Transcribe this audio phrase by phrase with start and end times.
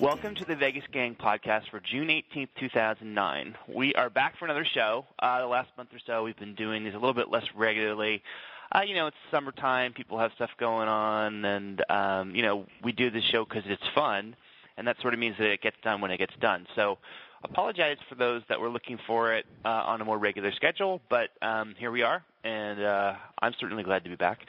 [0.00, 3.56] Welcome to the Vegas Gang podcast for June 18th, 2009.
[3.68, 5.06] We are back for another show.
[5.20, 8.24] Uh, the last month or so, we've been doing these a little bit less regularly.
[8.72, 12.90] Uh, you know, it's summertime, people have stuff going on, and, um, you know, we
[12.90, 14.34] do this show because it's fun,
[14.76, 16.66] and that sort of means that it gets done when it gets done.
[16.74, 16.98] So,
[17.44, 21.30] apologize for those that were looking for it uh, on a more regular schedule, but
[21.42, 24.40] um, here we are, and uh, I'm certainly glad to be back.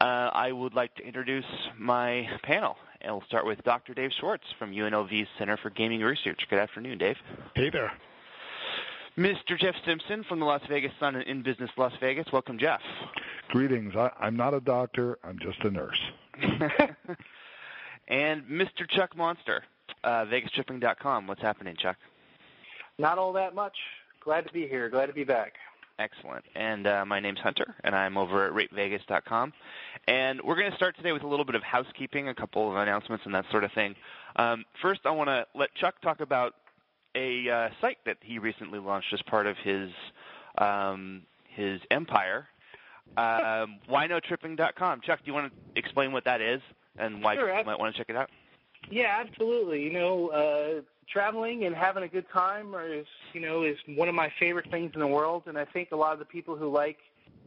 [0.00, 1.44] Uh, I would like to introduce
[1.76, 3.94] my panel, and we'll start with Dr.
[3.94, 6.40] Dave Schwartz from UNLV's Center for Gaming Research.
[6.48, 7.16] Good afternoon, Dave.
[7.54, 7.92] Hey there.
[9.18, 9.58] Mr.
[9.58, 12.26] Jeff Simpson from the Las Vegas Sun and In Business Las Vegas.
[12.32, 12.80] Welcome, Jeff.
[13.48, 13.96] Greetings.
[13.96, 15.18] I, I'm not a doctor.
[15.24, 16.00] I'm just a nurse.
[18.06, 18.88] and Mr.
[18.88, 19.64] Chuck Monster,
[20.04, 21.26] uh, VegasTripping.com.
[21.26, 21.96] What's happening, Chuck?
[22.98, 23.76] Not all that much.
[24.20, 24.88] Glad to be here.
[24.88, 25.54] Glad to be back.
[25.98, 26.44] Excellent.
[26.54, 29.52] And uh, my name's Hunter, and I'm over at RateVegas.com.
[30.06, 32.76] And we're going to start today with a little bit of housekeeping, a couple of
[32.76, 33.96] announcements, and that sort of thing.
[34.36, 36.54] Um, first, I want to let Chuck talk about
[37.14, 39.90] a uh, site that he recently launched as part of his
[40.58, 42.46] um, his empire,
[43.16, 45.00] um, WinoTripping.com.
[45.00, 46.60] Chuck, do you want to explain what that is
[46.96, 48.30] and why sure, people might want to check it out?
[48.90, 49.82] Yeah, absolutely.
[49.82, 54.14] You know, uh, traveling and having a good time is you know is one of
[54.14, 56.70] my favorite things in the world, and I think a lot of the people who
[56.70, 56.98] like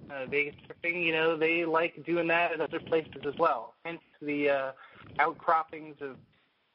[0.10, 3.74] uh, Vegas tripping, you know, they like doing that at other places as well.
[3.86, 4.72] Hence the uh,
[5.20, 6.18] outcroppings of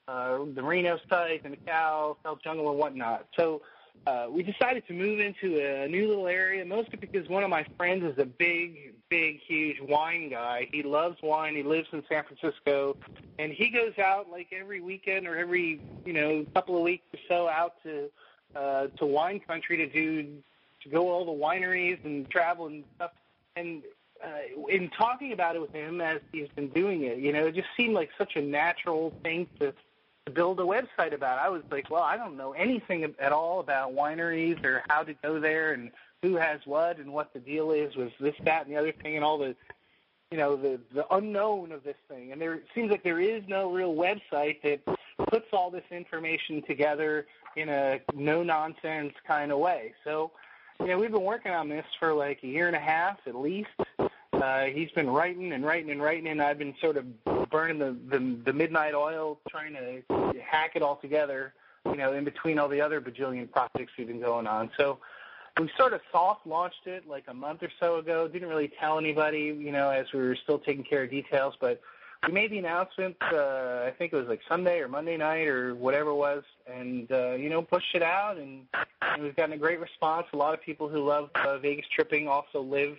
[0.09, 3.27] uh, the Reno site, and the Macau, South Jungle, and whatnot.
[3.37, 3.63] So
[4.07, 7.67] uh, we decided to move into a new little area, mostly because one of my
[7.77, 10.69] friends is a big, big, huge wine guy.
[10.73, 11.57] He loves wine.
[11.57, 12.97] He lives in San Francisco,
[13.39, 17.21] and he goes out like every weekend or every you know couple of weeks or
[17.29, 18.11] so out to
[18.55, 20.39] uh, to wine country to do
[20.83, 23.11] to go all the wineries and travel and stuff.
[23.57, 23.83] And
[24.25, 27.55] uh, in talking about it with him as he's been doing it, you know, it
[27.55, 29.75] just seemed like such a natural thing to
[30.31, 31.39] build a website about.
[31.39, 35.15] I was like, well, I don't know anything at all about wineries or how to
[35.15, 35.91] go there and
[36.23, 39.17] who has what and what the deal is with this, that, and the other thing,
[39.17, 39.55] and all the,
[40.31, 42.33] you know, the the unknown of this thing.
[42.33, 44.81] And there it seems like there is no real website that
[45.29, 47.27] puts all this information together
[47.57, 49.95] in a no nonsense kind of way.
[50.05, 50.33] So,
[50.81, 53.37] you know, we've been working on this for like a year and a half at
[53.37, 53.71] least.
[54.33, 57.07] Uh, he's been writing and writing and writing, and I've been sort of
[57.51, 60.03] burning the, the the midnight oil, trying to
[60.41, 61.55] hack it all together.
[61.85, 64.71] You know, in between all the other bajillion projects we've been going on.
[64.77, 64.99] So
[65.61, 68.29] we sort of soft launched it like a month or so ago.
[68.29, 71.55] Didn't really tell anybody, you know, as we were still taking care of details.
[71.61, 71.81] But
[72.27, 73.17] we made the announcement.
[73.23, 77.11] Uh, I think it was like Sunday or Monday night or whatever it was, and
[77.11, 78.63] uh, you know, pushed it out, and,
[79.03, 80.27] and we've gotten a great response.
[80.33, 82.97] A lot of people who love uh, Vegas tripping also live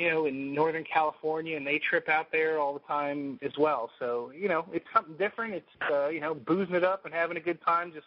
[0.00, 3.90] you know, in Northern California, and they trip out there all the time as well.
[3.98, 5.52] So, you know, it's something different.
[5.52, 8.06] It's, uh, you know, boozing it up and having a good time, just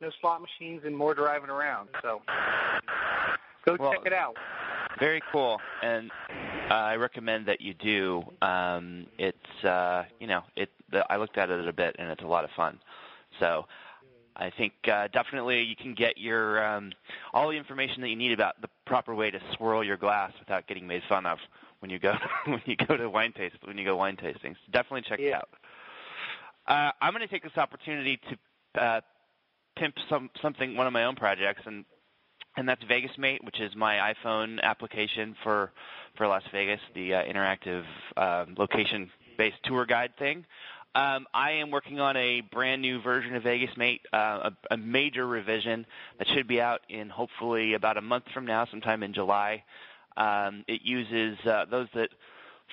[0.00, 1.90] no slot machines and more driving around.
[2.02, 2.22] So,
[3.64, 4.34] go well, check it out.
[4.98, 6.10] Very cool, and
[6.68, 8.24] uh, I recommend that you do.
[8.42, 10.70] Um, it's, uh, you know, it.
[10.90, 12.80] The, I looked at it a bit, and it's a lot of fun.
[13.38, 13.66] So,
[14.38, 16.92] I think uh, definitely you can get your um,
[17.34, 20.66] all the information that you need about the proper way to swirl your glass without
[20.68, 21.38] getting made fun of
[21.80, 22.14] when you go
[22.46, 24.56] when you go to wine taste when you go wine tastings.
[24.72, 25.28] Definitely check yeah.
[25.28, 25.48] it out.
[26.66, 29.00] Uh, I'm going to take this opportunity to uh,
[29.76, 31.84] pimp some something one of my own projects and
[32.56, 35.72] and that's Vegas Mate, which is my iPhone application for
[36.16, 37.84] for Las Vegas, the uh, interactive
[38.16, 40.44] uh, location-based tour guide thing.
[40.94, 44.76] Um, I am working on a brand new version of Vegas Mate, uh, a, a,
[44.76, 45.86] major revision
[46.18, 49.62] that should be out in hopefully about a month from now, sometime in July.
[50.16, 52.08] Um, it uses uh, those that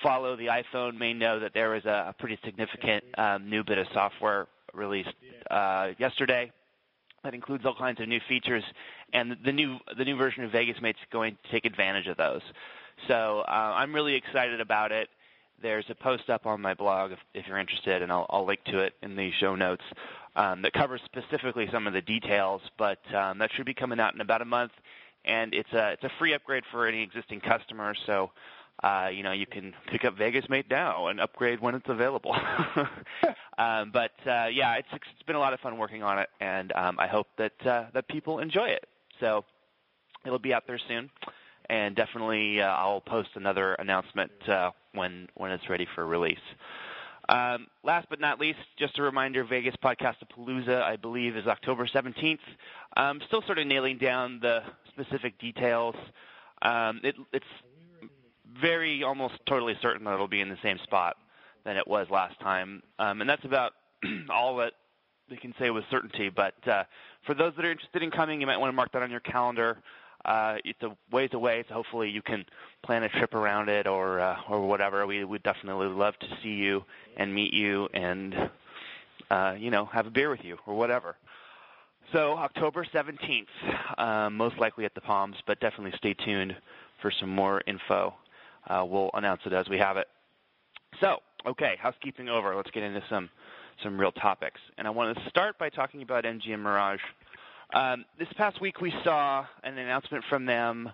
[0.02, 3.78] follow the iPhone may know that there was a, a pretty significant um, new bit
[3.78, 5.14] of software released
[5.50, 6.50] uh, yesterday
[7.22, 8.64] that includes all kinds of new features,
[9.12, 12.16] and the new the new version of Vegas Mate is going to take advantage of
[12.16, 12.42] those.
[13.08, 15.08] So uh, I'm really excited about it
[15.62, 18.64] there's a post up on my blog if, if you're interested, and I'll, I'll, link
[18.64, 19.84] to it in the show notes
[20.34, 22.62] um, that covers specifically some of the details.
[22.78, 24.72] But um, that should be coming out in about a month,
[25.24, 27.98] and it's a it's a free upgrade for any existing customers.
[28.06, 28.30] So.
[28.84, 32.36] Uh, you know, you can pick up Vegas Mate now and upgrade when it's available.
[33.58, 36.72] um, but uh, yeah, it's it's been a lot of fun working on it, and
[36.72, 38.86] um, I hope that uh, that people enjoy it.
[39.18, 39.46] So
[40.26, 41.08] it'll be out there soon
[41.68, 46.38] and definitely uh, I'll post another announcement uh, when when it's ready for release.
[47.28, 52.38] Um, last but not least, just a reminder: Vegas Podcastapalooza, I believe, is October 17th.
[52.96, 55.96] Um, still sort of nailing down the specific details.
[56.62, 57.44] Um, it, it's
[58.60, 61.16] very almost totally certain that it'll be in the same spot
[61.64, 63.72] than it was last time, um, and that's about
[64.30, 64.72] all that
[65.28, 66.30] we can say with certainty.
[66.30, 66.84] But uh,
[67.26, 69.20] for those that are interested in coming, you might want to mark that on your
[69.20, 69.78] calendar.
[70.26, 72.44] Uh, it's a ways away, so hopefully you can
[72.84, 75.06] plan a trip around it or uh, or whatever.
[75.06, 76.84] We would definitely love to see you
[77.16, 78.50] and meet you and
[79.30, 81.16] uh, you know have a beer with you or whatever.
[82.12, 83.46] So October 17th,
[83.98, 86.54] um, most likely at the Palms, but definitely stay tuned
[87.02, 88.14] for some more info.
[88.68, 90.06] Uh, we'll announce it as we have it.
[91.00, 92.54] So, okay, housekeeping over.
[92.54, 93.30] Let's get into some
[93.82, 94.60] some real topics.
[94.78, 97.00] And I want to start by talking about MGM Mirage.
[97.74, 100.90] Um, this past week, we saw an announcement from them.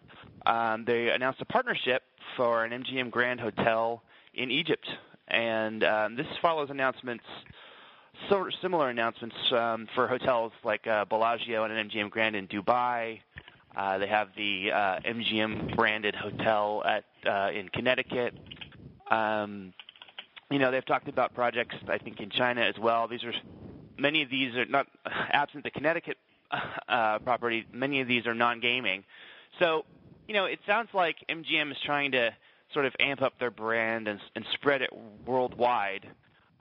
[0.46, 2.02] Um, they announced a partnership
[2.36, 4.02] for an MGM Grand Hotel
[4.34, 4.88] in Egypt,
[5.28, 7.24] and um, this follows announcements,
[8.30, 13.20] so similar announcements um, for hotels like uh, Bellagio and an MGM Grand in Dubai.
[13.76, 18.34] Uh, they have the uh, MGM branded hotel at uh, in Connecticut.
[19.10, 19.72] Um,
[20.50, 23.08] you know, they've talked about projects I think in China as well.
[23.08, 23.32] These are
[23.98, 26.16] many of these are not absent the Connecticut
[26.88, 27.66] uh, property.
[27.72, 29.04] Many of these are non-gaming.
[29.58, 29.84] So,
[30.28, 32.30] you know, it sounds like MGM is trying to
[32.72, 34.90] sort of amp up their brand and, and spread it
[35.26, 36.06] worldwide.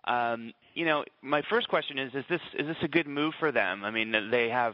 [0.05, 3.51] Um, you know, my first question is: Is this is this a good move for
[3.51, 3.83] them?
[3.83, 4.73] I mean, they have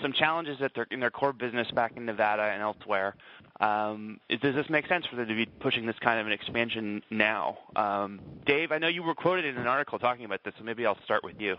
[0.00, 3.14] some challenges at their, in their core business back in Nevada and elsewhere.
[3.60, 7.02] Um, does this make sense for them to be pushing this kind of an expansion
[7.10, 7.58] now?
[7.74, 10.86] Um, Dave, I know you were quoted in an article talking about this, so maybe
[10.86, 11.56] I'll start with you.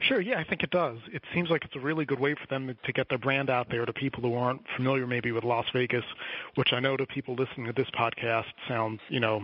[0.00, 0.98] Sure, yeah, I think it does.
[1.12, 3.68] It seems like it's a really good way for them to get their brand out
[3.70, 6.04] there to people who aren't familiar maybe with Las Vegas,
[6.54, 9.42] which I know to people listening to this podcast sounds, you know,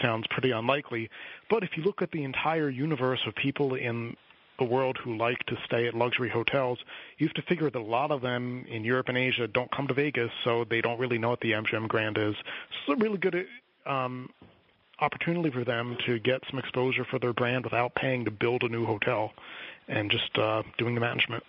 [0.00, 1.10] sounds pretty unlikely.
[1.50, 4.16] But if you look at the entire universe of people in
[4.58, 6.78] the world who like to stay at luxury hotels,
[7.18, 9.86] you have to figure that a lot of them in Europe and Asia don't come
[9.88, 12.34] to Vegas, so they don't really know what the MGM Grand is.
[12.86, 13.46] So it's a really good
[13.84, 14.30] um,
[15.00, 18.68] opportunity for them to get some exposure for their brand without paying to build a
[18.68, 19.32] new hotel
[19.88, 21.42] and just uh, doing the management.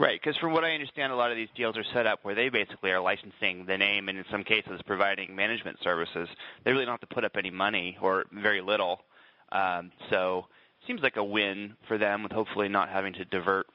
[0.00, 2.34] Right, because from what I understand, a lot of these deals are set up where
[2.34, 6.28] they basically are licensing the name and in some cases providing management services.
[6.64, 9.00] They really don't have to put up any money or very little.
[9.50, 10.46] Um, so
[10.80, 13.66] it seems like a win for them with hopefully not having to divert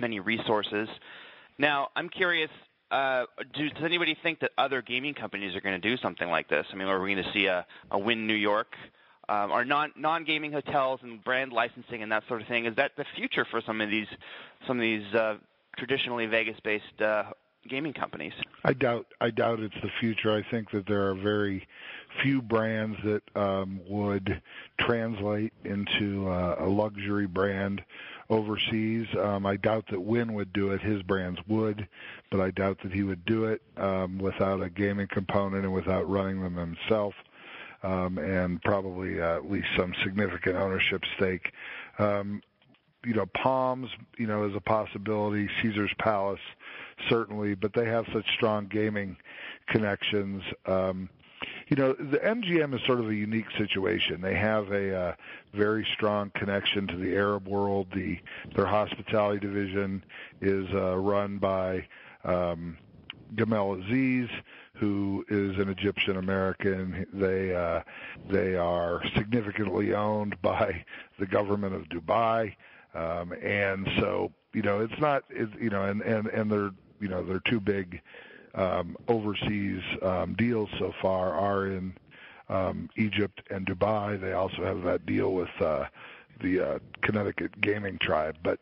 [0.00, 0.88] many resources.
[1.58, 2.50] Now, I'm curious,
[2.90, 6.48] uh, do, does anybody think that other gaming companies are going to do something like
[6.48, 6.66] this?
[6.72, 8.74] I mean, are we going to see a, a Wynn New York
[9.28, 12.66] um, or non non gaming hotels and brand licensing and that sort of thing.
[12.66, 14.08] Is that the future for some of these
[14.66, 15.36] some of these uh,
[15.76, 17.24] traditionally Vegas based uh,
[17.68, 18.32] gaming companies?
[18.64, 20.32] I doubt I doubt it's the future.
[20.32, 21.66] I think that there are very
[22.22, 24.40] few brands that um, would
[24.80, 27.82] translate into uh, a luxury brand
[28.30, 29.06] overseas.
[29.18, 30.80] Um, I doubt that Wynn would do it.
[30.80, 31.86] His brands would,
[32.30, 36.08] but I doubt that he would do it um, without a gaming component and without
[36.08, 37.14] running them himself
[37.82, 41.52] um, and probably uh, at least some significant ownership stake.
[41.98, 42.42] Um,
[43.04, 43.88] you know, Palms,
[44.18, 45.48] you know, is a possibility.
[45.62, 46.40] Caesar's Palace,
[47.08, 49.16] certainly, but they have such strong gaming
[49.68, 50.42] connections.
[50.66, 51.08] Um,
[51.68, 54.20] you know, the MGM is sort of a unique situation.
[54.20, 55.14] They have a uh,
[55.54, 57.88] very strong connection to the Arab world.
[57.94, 58.18] The
[58.54, 60.04] their hospitality division
[60.40, 61.86] is uh, run by
[62.24, 62.78] um,
[63.34, 64.28] Gamal Aziz,
[64.74, 67.06] who is an Egyptian American.
[67.12, 67.80] They uh,
[68.30, 70.84] they are significantly owned by
[71.18, 72.54] the government of Dubai,
[72.94, 77.08] um, and so you know it's not it's, you know and and and they're you
[77.08, 78.00] know their two big
[78.54, 81.94] um, overseas um, deals so far are in
[82.48, 84.20] um, Egypt and Dubai.
[84.20, 85.84] They also have that deal with uh,
[86.40, 88.60] the uh, Connecticut Gaming Tribe, but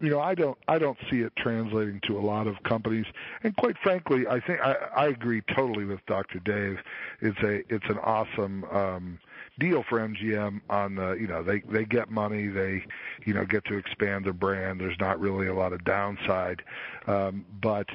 [0.00, 3.06] you know, I don't I don't see it translating to a lot of companies.
[3.42, 6.38] And quite frankly, I think I, I agree totally with Dr.
[6.40, 6.78] Dave.
[7.20, 9.18] It's a it's an awesome um
[9.58, 12.84] deal for MGM on the you know they they get money they
[13.24, 14.80] you know get to expand their brand.
[14.80, 16.62] There's not really a lot of downside,
[17.06, 17.88] um, but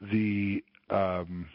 [0.00, 1.46] the um,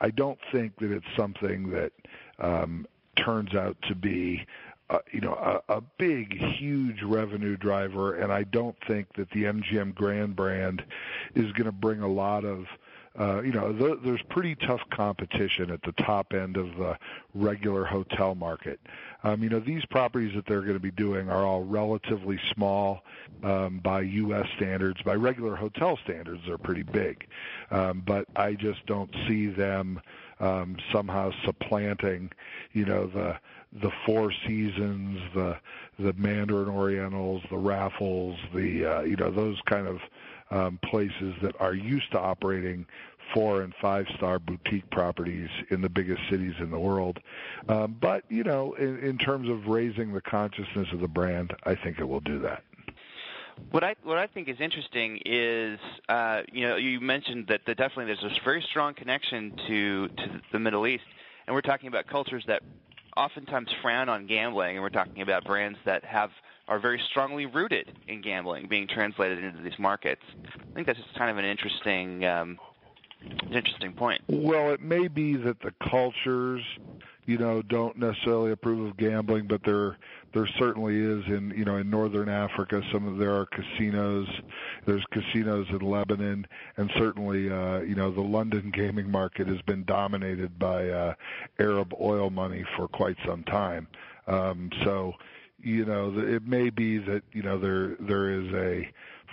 [0.00, 1.92] I don't think that it's something that
[2.38, 4.46] um, turns out to be
[4.88, 5.34] uh, you know,
[5.68, 10.84] a, a big, huge revenue driver, and I don't think that the MGM Grand brand
[11.34, 12.66] is going to bring a lot of
[13.18, 16.98] uh, you know, th- there's pretty tough competition at the top end of the
[17.34, 18.78] regular hotel market.
[19.24, 23.02] Um, you know, these properties that they're going to be doing are all relatively small
[23.42, 24.46] um, by U.S.
[24.56, 25.00] standards.
[25.02, 27.26] By regular hotel standards, they're pretty big.
[27.70, 30.00] Um, but I just don't see them
[30.38, 32.30] um, somehow supplanting,
[32.72, 33.38] you know, the
[33.82, 35.56] the Four Seasons, the
[35.98, 39.98] the Mandarin Orientals, the Raffles, the uh, you know those kind of
[40.50, 42.86] um, places that are used to operating
[43.34, 47.18] four and five star boutique properties in the biggest cities in the world.
[47.68, 51.74] Um, but you know, in, in terms of raising the consciousness of the brand, I
[51.74, 52.62] think it will do that.
[53.70, 55.78] What I what I think is interesting is
[56.08, 60.40] uh, you know you mentioned that the, definitely there's this very strong connection to to
[60.52, 61.04] the Middle East,
[61.46, 62.62] and we're talking about cultures that
[63.16, 66.30] oftentimes frown on gambling, and we're talking about brands that have
[66.68, 70.22] are very strongly rooted in gambling being translated into these markets.
[70.46, 72.58] I think that's just kind of an interesting um,
[73.50, 74.20] interesting point.
[74.28, 76.62] Well, it may be that the cultures,
[77.24, 79.96] you know, don't necessarily approve of gambling, but there
[80.32, 82.82] there certainly is in you know in northern Africa.
[82.92, 84.28] Some of there are casinos.
[84.86, 86.46] There's casinos in Lebanon,
[86.76, 91.14] and certainly uh, you know the London gaming market has been dominated by uh,
[91.58, 93.88] Arab oil money for quite some time.
[94.26, 95.14] Um, so
[95.58, 98.90] you know it may be that you know there there is a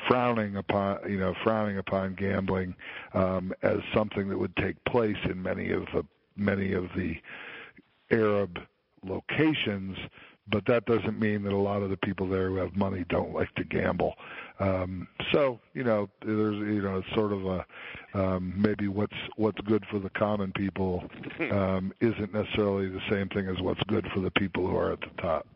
[0.07, 2.75] frowning upon you know frowning upon gambling
[3.13, 6.05] um, as something that would take place in many of the
[6.35, 7.15] many of the
[8.11, 8.59] Arab
[9.05, 9.97] locations,
[10.47, 13.33] but that doesn't mean that a lot of the people there who have money don't
[13.33, 14.15] like to gamble.
[14.59, 17.65] Um, so you know, there's you know, it's sort of a
[18.13, 21.03] um, maybe what's what's good for the common people
[21.51, 24.99] um, isn't necessarily the same thing as what's good for the people who are at
[25.01, 25.47] the top.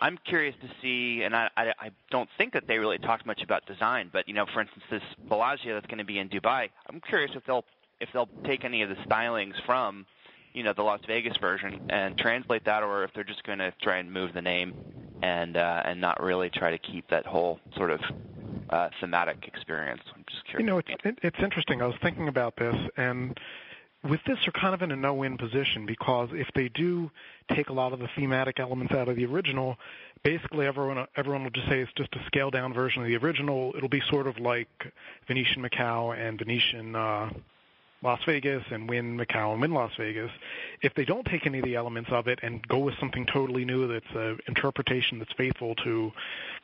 [0.00, 3.42] I'm curious to see, and I, I, I don't think that they really talked much
[3.42, 6.70] about design, but you know, for instance, this Bellagio that's going to be in Dubai,
[6.88, 7.64] I'm curious if they'll
[8.00, 10.06] if they'll take any of the stylings from
[10.52, 13.72] you know the Las Vegas version and translate that, or if they're just going to
[13.82, 14.74] try and move the name
[15.22, 18.00] and uh, and not really try to keep that whole sort of
[18.70, 20.02] uh, thematic experience.
[20.14, 20.64] I'm just curious.
[20.64, 21.82] You know, it's it's interesting.
[21.82, 23.38] I was thinking about this, and
[24.04, 27.10] with this, they're kind of in a no-win position because if they do
[27.54, 29.76] take a lot of the thematic elements out of the original,
[30.22, 33.72] basically everyone everyone will just say it's just a scaled-down version of the original.
[33.76, 34.68] It'll be sort of like
[35.26, 37.30] Venetian Macau and Venetian uh,
[38.02, 40.30] Las Vegas and Wynn Macau and Wynn Las Vegas.
[40.82, 43.64] If they don't take any of the elements of it and go with something totally
[43.64, 46.12] new that's an interpretation that's faithful to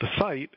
[0.00, 0.50] the site,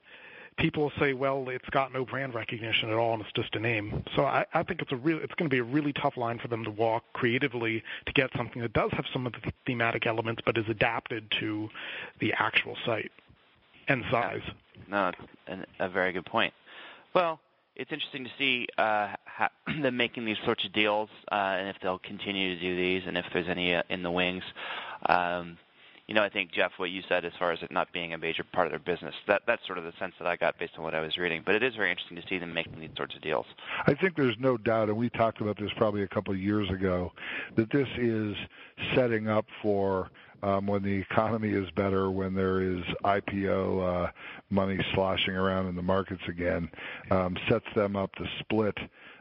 [0.57, 4.03] people say, well, it's got no brand recognition at all, and it's just a name.
[4.15, 6.39] So I, I think it's a real, it's going to be a really tough line
[6.39, 10.05] for them to walk creatively to get something that does have some of the thematic
[10.05, 11.69] elements, but is adapted to
[12.19, 13.11] the actual site
[13.87, 14.41] and size.
[14.89, 15.11] No,
[15.47, 16.53] no a very good point.
[17.13, 17.39] Well,
[17.75, 19.49] it's interesting to see uh, how,
[19.81, 23.17] them making these sorts of deals, uh, and if they'll continue to do these, and
[23.17, 24.43] if there's any uh, in the wings.
[25.07, 25.57] Um,
[26.07, 28.17] you know, I think Jeff, what you said as far as it not being a
[28.17, 30.73] major part of their business, that that's sort of the sense that I got based
[30.77, 31.43] on what I was reading.
[31.45, 33.45] But it is very interesting to see them making these sorts of deals.
[33.85, 36.69] I think there's no doubt, and we talked about this probably a couple of years
[36.69, 37.11] ago,
[37.57, 38.35] that this is
[38.95, 40.09] setting up for
[40.43, 44.11] um, when the economy is better, when there is IPO uh,
[44.49, 46.69] money sloshing around in the markets again,
[47.11, 48.77] um, sets them up to split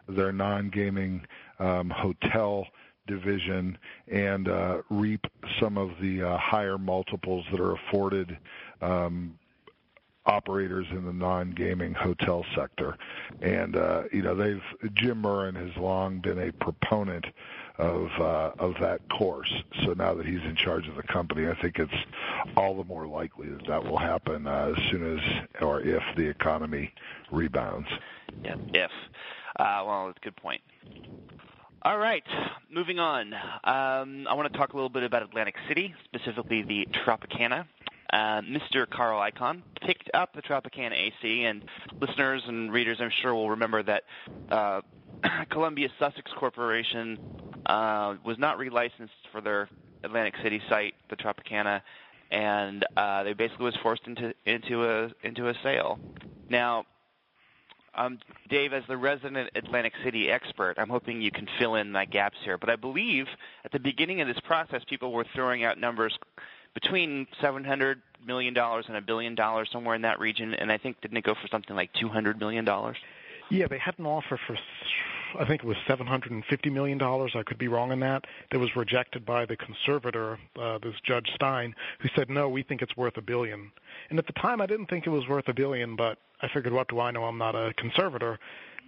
[0.09, 1.27] their non-gaming
[1.59, 2.67] um, hotel
[3.07, 5.27] division and uh, reap
[5.61, 8.37] some of the uh, higher multiples that are afforded
[8.81, 9.39] um,
[10.27, 12.97] operators in the non-gaming hotel sector.
[13.41, 14.63] And uh, you know, they've
[14.95, 17.27] Jim Murren has long been a proponent
[17.79, 19.53] of of that course.
[19.85, 21.93] So now that he's in charge of the company, I think it's
[22.57, 26.93] all the more likely that that will happen as soon as or if the economy
[27.31, 27.89] rebounds.
[28.43, 28.91] Yeah, if.
[29.59, 30.61] Well, it's a good point.
[31.87, 32.25] All right,
[32.69, 33.33] moving on.
[33.33, 37.65] Um, I want to talk a little bit about Atlantic City, specifically the Tropicana.
[38.13, 38.91] Uh, Mr.
[38.91, 41.65] Carl Icahn picked up the Tropicana AC, and
[42.01, 44.03] listeners and readers, I'm sure, will remember that
[44.51, 44.81] uh,
[45.51, 47.21] Columbia Sussex Corporation
[47.67, 49.69] uh, was not relicensed for their
[50.03, 51.83] Atlantic City site, the Tropicana,
[52.33, 56.01] and uh, they basically was forced into into a into a sale.
[56.51, 56.85] Now,
[57.97, 62.05] um, Dave, as the resident Atlantic City expert, I'm hoping you can fill in my
[62.05, 62.59] gaps here.
[62.59, 63.27] But I believe
[63.65, 66.19] at the beginning of this process, people were throwing out numbers
[66.75, 70.55] between 700 million dollars and a billion dollars, somewhere in that region.
[70.55, 72.97] And I think didn't it go for something like 200 million dollars?
[73.51, 74.59] Yeah, they had an offer for
[75.39, 77.01] I think it was $750 million.
[77.03, 78.25] I could be wrong on that.
[78.51, 82.83] That was rejected by the conservator, uh, this Judge Stein, who said, no, we think
[82.83, 83.71] it's worth a billion.
[84.11, 86.73] And at the time, I didn't think it was worth a billion, but I figured,
[86.73, 87.25] what do I know?
[87.25, 88.39] I'm not a conservator.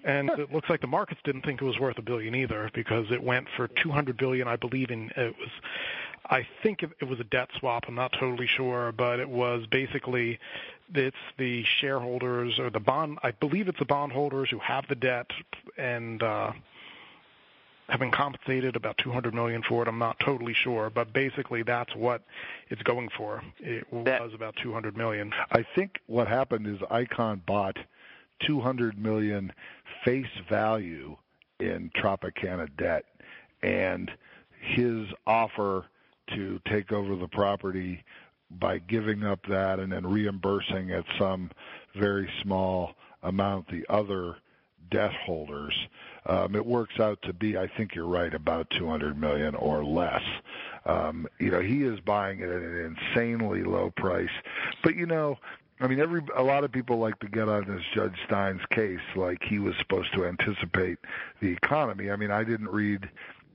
[0.05, 3.11] And it looks like the markets didn't think it was worth a billion either because
[3.11, 5.51] it went for 200 billion, I believe, in it was
[6.31, 7.85] I think it was a debt swap.
[7.89, 10.39] I'm not totally sure, but it was basically
[10.95, 13.19] it's the shareholders or the bond.
[13.23, 15.31] I believe it's the bondholders who have the debt
[15.77, 16.53] and uh,
[17.89, 19.89] have been compensated about 200 million for it.
[19.89, 22.23] I'm not totally sure, but basically that's what
[22.69, 23.43] it's going for.
[23.59, 25.33] It was about 200 million.
[25.51, 27.79] I think what happened is Icahn bought
[28.47, 29.53] 200 million
[30.05, 31.17] face value
[31.61, 33.05] in Tropicana debt,
[33.63, 34.11] and
[34.61, 35.87] his offer
[36.35, 38.05] to take over the property
[38.51, 41.51] by giving up that and then reimbursing at some
[41.95, 44.37] very small amount the other
[44.91, 45.75] debt holders.
[46.27, 50.23] Um, it works out to be, I think you're right, about 200 million or less.
[50.87, 54.31] Um, you know, he is buying it at an insanely low price.
[54.83, 55.39] But you know,
[55.81, 59.01] I mean, every a lot of people like to get on this Judge Stein's case,
[59.15, 60.99] like he was supposed to anticipate
[61.41, 62.11] the economy.
[62.11, 63.09] I mean, I didn't read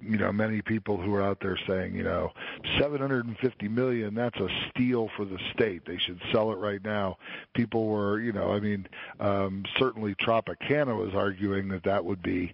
[0.07, 2.31] you know many people who are out there saying you know
[2.79, 5.83] 750 million that's a steal for the state.
[5.85, 7.17] They should sell it right now.
[7.53, 8.87] People were you know i mean
[9.19, 12.53] um certainly tropicana was arguing that that would be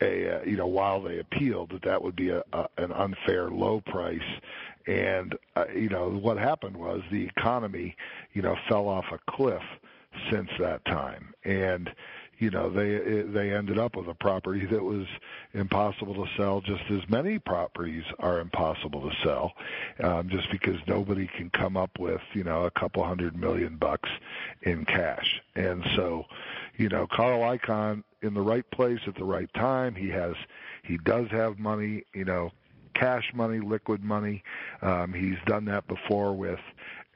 [0.00, 3.50] a uh, you know while they appealed that that would be a, a an unfair
[3.50, 4.20] low price.
[4.86, 7.96] And uh, you know what happened was the economy
[8.32, 9.62] you know fell off a cliff
[10.30, 11.34] since that time.
[11.44, 11.90] And
[12.38, 15.06] you know they they ended up with a property that was
[15.54, 19.52] impossible to sell just as many properties are impossible to sell
[20.02, 24.08] um just because nobody can come up with you know a couple hundred million bucks
[24.62, 25.40] in cash.
[25.54, 26.26] And so
[26.76, 29.94] you know Carl Icahn in the right place at the right time.
[29.94, 30.34] He has
[30.82, 32.52] he does have money you know
[32.94, 34.42] cash money liquid money.
[34.82, 36.60] Um he's done that before with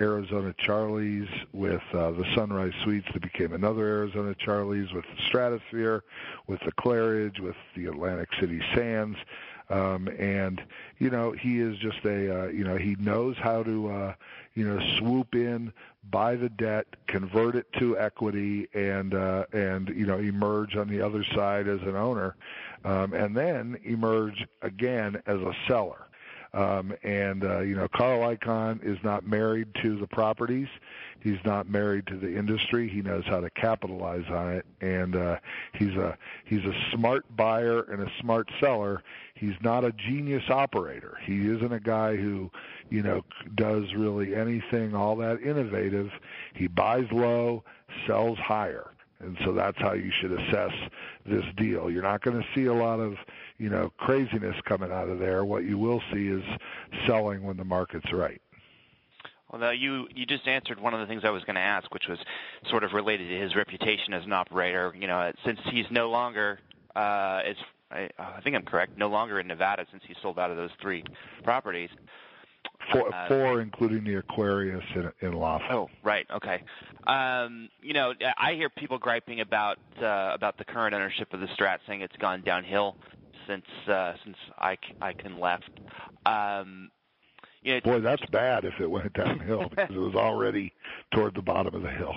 [0.01, 6.05] Arizona Charlie's, with uh, the Sunrise Suites that became another Arizona Charlie's, with the Stratosphere,
[6.47, 9.17] with the Claridge, with the Atlantic City Sands.
[9.71, 10.61] Um, and
[10.99, 14.15] you know he is just a uh, you know he knows how to uh,
[14.55, 15.73] you know swoop in,
[16.11, 21.01] buy the debt, convert it to equity, and uh, and you know emerge on the
[21.01, 22.35] other side as an owner,
[22.85, 26.07] um, and then emerge again as a seller.
[26.53, 30.69] Um, and uh, you know, Carl Icahn is not married to the properties.
[31.21, 32.89] He's not married to the industry.
[32.89, 35.37] He knows how to capitalize on it, and uh,
[35.75, 39.03] he's a he's a smart buyer and a smart seller.
[39.35, 41.19] He's not a genius operator.
[41.25, 42.51] He isn't a guy who,
[42.91, 43.23] you know,
[43.55, 46.11] does really anything all that innovative.
[46.55, 47.65] He buys low,
[48.07, 50.73] sells higher and so that's how you should assess
[51.27, 51.91] this deal.
[51.91, 53.15] You're not going to see a lot of,
[53.59, 55.45] you know, craziness coming out of there.
[55.45, 56.43] What you will see is
[57.07, 58.41] selling when the market's right.
[59.51, 61.93] Well, now you you just answered one of the things I was going to ask,
[61.93, 62.19] which was
[62.69, 64.95] sort of related to his reputation as an operator.
[64.99, 66.61] You know, since he's no longer,
[66.95, 67.57] uh, is
[67.91, 70.71] I, I think I'm correct, no longer in Nevada since he sold out of those
[70.81, 71.03] three
[71.43, 71.91] properties.
[72.93, 75.71] Four, uh, four including the Aquarius in, in Laughlin.
[75.71, 76.27] Oh, right.
[76.35, 76.63] Okay.
[77.07, 81.47] Um, you know, I hear people griping about uh, about the current ownership of the
[81.47, 82.97] Strat, saying it's gone downhill
[83.47, 85.71] since uh, since Icahn left.
[86.27, 86.91] Um,
[87.63, 90.73] you know, Boy, that's bad if it went downhill because it was already
[91.13, 92.15] toward the bottom of the hill.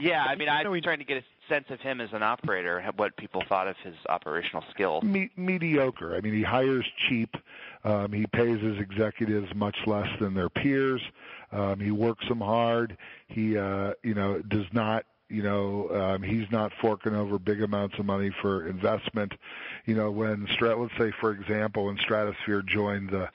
[0.00, 2.82] Yeah, I mean, I was trying to get a sense of him as an operator,
[2.96, 5.04] what people thought of his operational skills.
[5.04, 6.14] Me- mediocre.
[6.14, 7.36] I mean, he hires cheap.
[7.84, 11.02] Um, he pays his executives much less than their peers.
[11.52, 12.96] Um, he works them hard.
[13.28, 17.98] He, uh, you know, does not you know um he's not forking over big amounts
[17.98, 19.32] of money for investment
[19.86, 23.28] you know when strat let's say for example when stratosphere joined the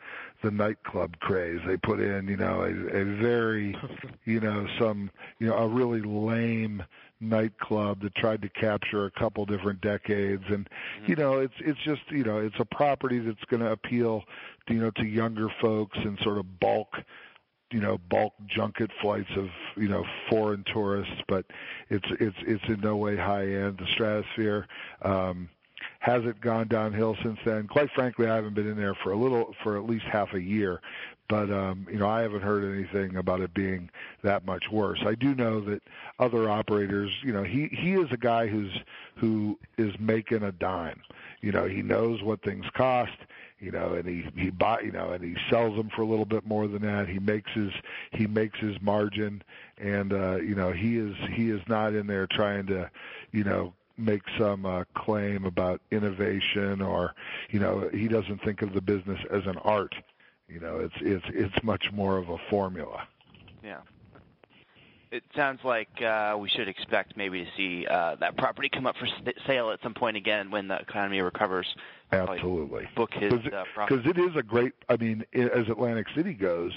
[0.44, 3.76] the nightclub craze they put in you know a, a very
[4.26, 5.10] you know some
[5.40, 6.84] you know a really lame
[7.22, 10.44] nightclub that tried to capture a couple different decades.
[10.48, 11.10] And mm-hmm.
[11.10, 14.24] you know it's it's just you know it's a property that's going to appeal
[14.68, 16.96] you know to younger folks and sort of bulk
[17.72, 21.22] you know bulk junket flights of you know foreign tourists.
[21.28, 21.46] But
[21.90, 24.68] it's it's it's in no way high end the stratosphere
[25.02, 25.50] um
[26.00, 29.18] has it gone downhill since then quite frankly i haven't been in there for a
[29.18, 30.82] little for at least half a year
[31.30, 33.90] but um, you know I haven't heard anything about it being
[34.24, 35.00] that much worse.
[35.06, 35.82] I do know that
[36.18, 38.74] other operators, you know, he he is a guy who's
[39.16, 41.00] who is making a dime.
[41.42, 43.16] You know, he knows what things cost.
[43.60, 46.26] You know, and he he buy you know, and he sells them for a little
[46.26, 47.08] bit more than that.
[47.08, 47.72] He makes his
[48.12, 49.44] he makes his margin,
[49.78, 52.90] and uh, you know he is he is not in there trying to,
[53.32, 57.14] you know, make some uh, claim about innovation or
[57.50, 59.94] you know he doesn't think of the business as an art
[60.50, 63.08] you know, it's it's it's much more of a formula.
[63.64, 63.80] Yeah.
[65.12, 68.96] It sounds like uh, we should expect maybe to see uh, that property come up
[68.96, 69.08] for
[69.48, 71.66] sale at some point again when the economy recovers.
[72.12, 72.88] Absolutely.
[72.96, 74.74] Book his because uh, it is a great.
[74.88, 76.74] I mean, as Atlantic City goes,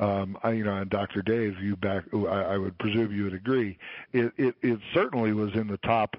[0.00, 1.22] um, I, you know, and Dr.
[1.22, 2.04] Dave, you back.
[2.12, 3.78] I, I would presume you would agree.
[4.12, 6.16] It, it it certainly was in the top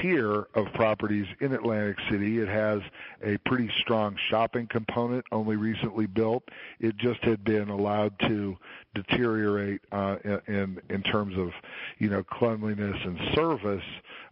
[0.00, 2.38] tier of properties in Atlantic City.
[2.38, 2.80] It has
[3.22, 6.44] a pretty strong shopping component, only recently built.
[6.80, 8.56] It just had been allowed to
[8.94, 11.50] deteriorate uh, in in terms of
[11.98, 13.84] you know cleanliness and service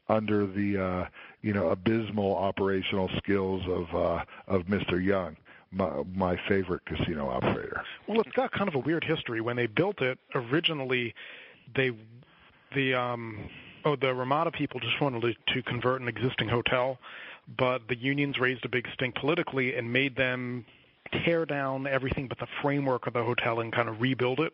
[0.09, 1.07] under the uh,
[1.43, 5.03] you know abysmal operational skills of uh, of Mr.
[5.03, 5.37] Yung.
[5.73, 7.83] My, my favorite casino operator.
[8.07, 9.41] Well, it's got kind of a weird history.
[9.41, 11.13] When they built it originally,
[11.75, 11.91] they
[12.73, 13.51] the um,
[13.87, 16.99] oh the Ramada people just wanted to, convert an existing hotel,
[17.57, 20.67] but the unions raised a big stink politically and made them
[21.25, 24.53] tear down everything but the framework of the hotel and kind of rebuild it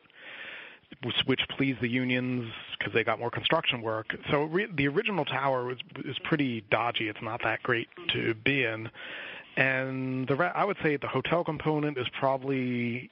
[1.25, 4.14] which pleased the unions because they got more construction work.
[4.31, 7.09] So re- the original tower was is pretty dodgy.
[7.09, 8.90] It's not that great to be in,
[9.57, 13.11] and the I would say the hotel component is probably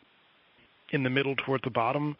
[0.90, 2.16] in the middle towards the bottom.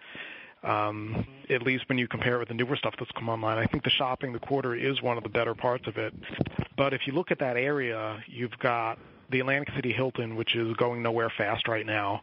[0.63, 3.59] Um, at least when you compare it with the newer stuff that's come online.
[3.59, 6.15] I think the shopping, the quarter is one of the better parts of it.
[6.77, 8.99] But if you look at that area, you've got
[9.31, 12.21] the Atlantic City Hilton, which is going nowhere fast right now.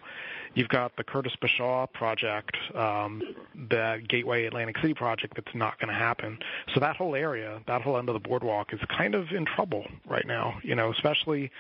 [0.54, 3.21] You've got the Curtis Bashaw project, um,
[3.69, 6.39] the Gateway Atlantic City project that's not going to happen.
[6.73, 9.86] So that whole area, that whole end of the boardwalk is kind of in trouble
[10.08, 11.52] right now, you know, especially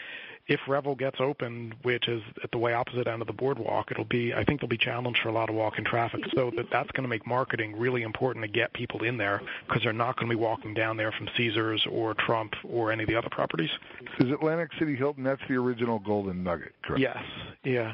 [0.47, 4.05] if Revel gets open, which is at the way opposite end of the boardwalk, it'll
[4.05, 6.21] be I think there'll be challenge for a lot of walk-in traffic.
[6.33, 9.83] So that that's going to make marketing really important to get people in there because
[9.83, 13.09] they're not going to be walking down there from Caesars or Trump or any of
[13.09, 13.71] the other properties.
[14.19, 15.23] Is Atlantic City Hilton?
[15.23, 17.01] That's the original Golden Nugget, correct?
[17.01, 17.17] Yes.
[17.63, 17.93] Yeah.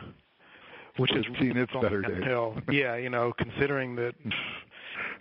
[0.98, 2.24] Which is seen its better days.
[2.72, 4.14] yeah, you know, considering that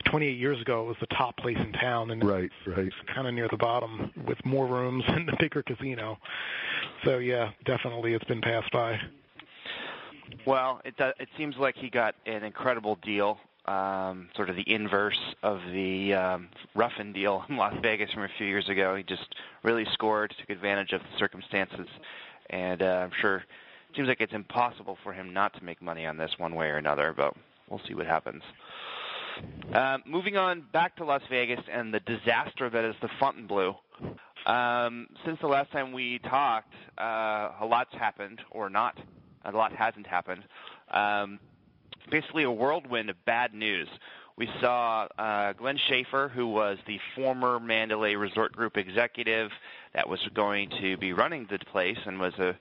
[0.04, 3.26] 28 years ago it was the top place in town, and right, right, it's kind
[3.26, 6.18] of near the bottom with more rooms and a bigger casino.
[7.04, 8.98] So yeah, definitely it's been passed by.
[10.46, 14.64] Well, it uh, it seems like he got an incredible deal, um, sort of the
[14.66, 18.96] inverse of the um, Ruffin deal in Las Vegas from a few years ago.
[18.96, 21.86] He just really scored, took advantage of the circumstances,
[22.50, 26.06] and uh, I'm sure it seems like it's impossible for him not to make money
[26.06, 27.14] on this one way or another.
[27.16, 27.34] But
[27.68, 28.42] we'll see what happens.
[29.74, 33.78] Uh, moving on back to Las Vegas and the disaster that is the Fontainebleau.
[34.46, 38.98] Um, since the last time we talked, uh, a lot's happened, or not.
[39.44, 40.42] A lot hasn't happened.
[40.92, 41.38] Um,
[42.10, 43.88] basically, a whirlwind of bad news.
[44.36, 49.50] We saw uh, Glenn Schaefer, who was the former Mandalay Resort Group executive
[49.94, 52.56] that was going to be running the place and was a,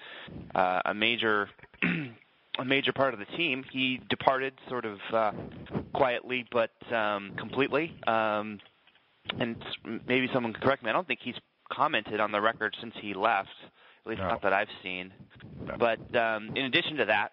[0.53, 1.49] uh, a major
[2.59, 3.63] a major part of the team.
[3.71, 5.31] He departed sort of uh,
[5.93, 7.95] quietly but um, completely.
[8.07, 8.59] Um,
[9.39, 9.55] and
[10.07, 10.89] maybe someone can correct me.
[10.89, 11.35] I don't think he's
[11.71, 13.49] commented on the record since he left,
[14.05, 14.27] at least no.
[14.27, 15.13] not that I've seen.
[15.65, 15.75] No.
[15.77, 17.31] But um, in addition to that,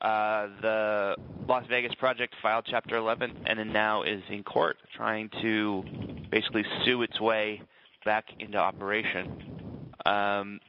[0.00, 1.16] uh, the
[1.48, 5.82] Las Vegas project filed Chapter 11 and then now is in court trying to
[6.30, 7.62] basically sue its way
[8.04, 9.90] back into operation.
[10.06, 10.60] Um,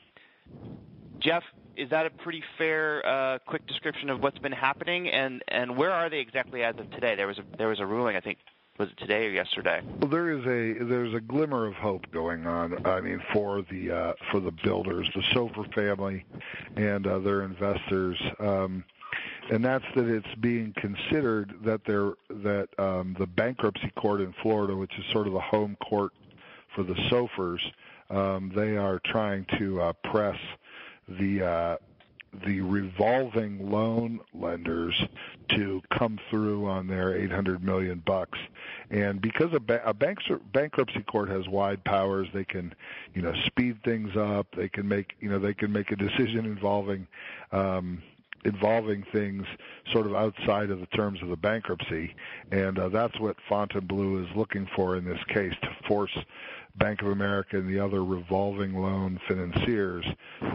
[1.20, 1.44] Jeff,
[1.80, 5.92] is that a pretty fair, uh, quick description of what's been happening, and and where
[5.92, 7.16] are they exactly as of today?
[7.16, 8.40] There was a there was a ruling, I think,
[8.78, 9.82] was it today or yesterday?
[10.00, 12.86] Well, there is a there's a glimmer of hope going on.
[12.86, 16.26] I mean, for the uh, for the builders, the Soffer family,
[16.76, 18.22] and their investors.
[18.40, 18.84] Um,
[19.52, 25.06] and that's that it's being considered that um, the bankruptcy court in Florida, which is
[25.12, 26.14] sort of the home court
[26.76, 27.60] for the Soffers,
[28.12, 30.38] um, they are trying to uh, press
[31.18, 31.78] the uh,
[32.46, 35.02] the revolving loan lenders
[35.50, 38.38] to come through on their 800 million bucks.
[38.92, 42.74] And because a, ba- a bankruptcy court has wide powers they can
[43.14, 44.48] you know speed things up.
[44.56, 47.08] They can make you know they can make a decision involving
[47.52, 48.02] um
[48.46, 49.46] involving things
[49.92, 52.16] sort of outside of the terms of the bankruptcy
[52.52, 56.18] and uh, that's what Fontainebleau is looking for in this case to force
[56.76, 60.06] Bank of America and the other revolving loan financiers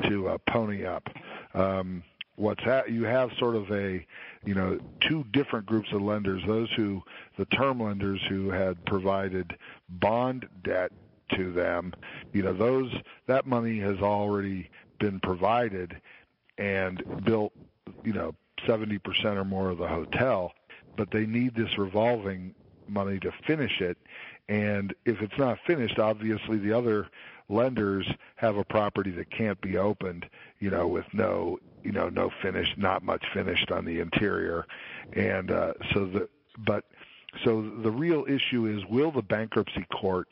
[0.04, 1.08] to uh, pony up.
[1.52, 2.02] Um,
[2.36, 4.04] what's ha- you have sort of a
[4.44, 7.00] you know two different groups of lenders those who
[7.38, 9.56] the term lenders who had provided
[9.88, 10.90] bond debt
[11.30, 11.92] to them
[12.32, 12.92] you know those
[13.26, 14.68] that money has already
[14.98, 16.00] been provided
[16.58, 17.52] and built
[18.02, 18.34] you know
[18.66, 19.00] 70%
[19.36, 20.52] or more of the hotel
[20.96, 22.54] but they need this revolving
[22.88, 23.98] money to finish it
[24.48, 27.08] and if it's not finished, obviously the other
[27.48, 30.26] lenders have a property that can't be opened,
[30.60, 34.66] you know, with no, you know, no finish, not much finished on the interior.
[35.14, 36.84] And uh, so the, but
[37.42, 40.28] so the real issue is will the bankruptcy court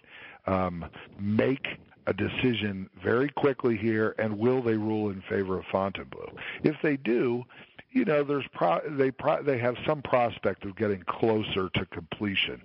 [0.47, 0.85] um,
[1.19, 1.67] make
[2.07, 6.33] a decision very quickly here, and will they rule in favor of Fontainebleau?
[6.63, 7.45] If they do,
[7.93, 12.63] you know, there's pro- they pro- they have some prospect of getting closer to completion.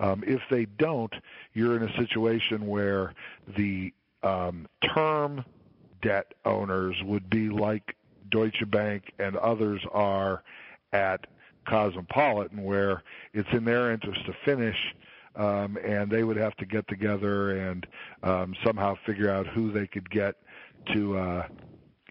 [0.00, 1.12] Um, if they don't,
[1.52, 3.14] you're in a situation where
[3.56, 5.44] the um, term
[6.00, 7.96] debt owners would be like
[8.30, 10.42] Deutsche Bank and others are
[10.92, 11.26] at
[11.66, 13.02] Cosmopolitan, where
[13.34, 14.76] it's in their interest to finish
[15.38, 17.86] um, and they would have to get together and
[18.22, 20.36] um, somehow figure out who they could get
[20.92, 21.46] to, uh,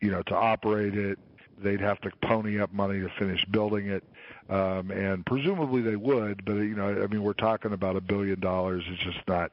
[0.02, 1.20] you know, to operate it.
[1.60, 4.04] They'd have to pony up money to finish building it,
[4.48, 6.46] um, and presumably they would.
[6.46, 8.84] But you know, I mean, we're talking about a billion dollars.
[8.88, 9.52] It's just not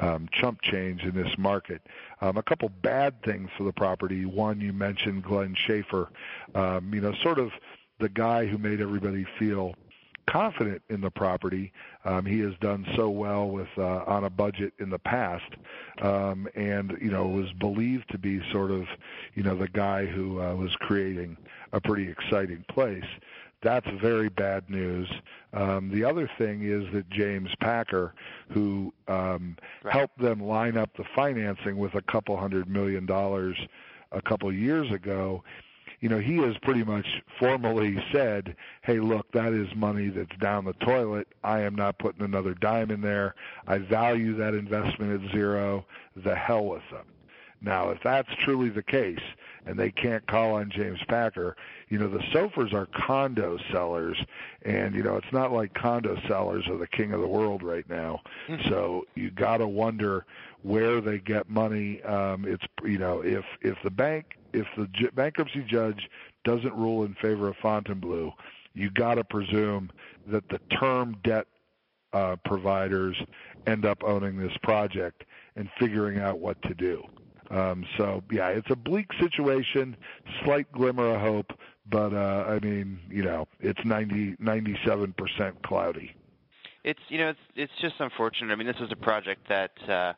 [0.00, 1.82] um, chump change in this market.
[2.22, 4.24] Um, a couple bad things for the property.
[4.24, 6.08] One, you mentioned Glenn Schaefer.
[6.54, 7.50] Um, you know, sort of
[8.00, 9.74] the guy who made everybody feel
[10.26, 11.72] confident in the property.
[12.04, 15.50] Um, he has done so well with uh, on a budget in the past,
[16.00, 18.86] um, and you know was believed to be sort of
[19.34, 21.36] you know the guy who uh, was creating
[21.72, 23.04] a pretty exciting place.
[23.62, 25.08] That's very bad news.
[25.52, 28.12] Um, the other thing is that James Packer,
[28.50, 29.94] who um, right.
[29.94, 33.56] helped them line up the financing with a couple hundred million dollars
[34.10, 35.44] a couple years ago,
[36.02, 40.64] you know, he has pretty much formally said, "Hey, look, that is money that's down
[40.64, 41.28] the toilet.
[41.44, 43.36] I am not putting another dime in there.
[43.68, 45.86] I value that investment at zero.
[46.16, 47.06] The hell with them."
[47.60, 49.22] Now, if that's truly the case,
[49.64, 51.54] and they can't call on James Packer,
[51.88, 54.20] you know, the Soffers are condo sellers,
[54.62, 57.88] and you know, it's not like condo sellers are the king of the world right
[57.88, 58.22] now.
[58.48, 58.68] Mm-hmm.
[58.68, 60.26] So you got to wonder
[60.62, 62.02] where they get money.
[62.02, 66.08] Um, it's you know, if if the bank if the j- bankruptcy judge
[66.44, 68.32] doesn't rule in favor of Fontainebleau,
[68.74, 69.90] you got to presume
[70.26, 71.46] that the term debt
[72.12, 73.16] uh, providers
[73.66, 75.24] end up owning this project
[75.56, 77.02] and figuring out what to do.
[77.50, 79.96] Um, so yeah, it's a bleak situation,
[80.44, 81.52] slight glimmer of hope,
[81.90, 86.14] but uh, I mean, you know, it's 90 97 percent cloudy.
[86.84, 88.52] It's you know, it's it's just unfortunate.
[88.52, 89.72] I mean, this was a project that.
[89.88, 90.12] Uh,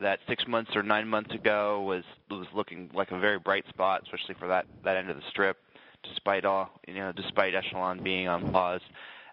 [0.00, 4.02] that six months or nine months ago was was looking like a very bright spot,
[4.04, 5.58] especially for that that end of the strip,
[6.02, 8.82] despite all you know, despite Echelon being on pause.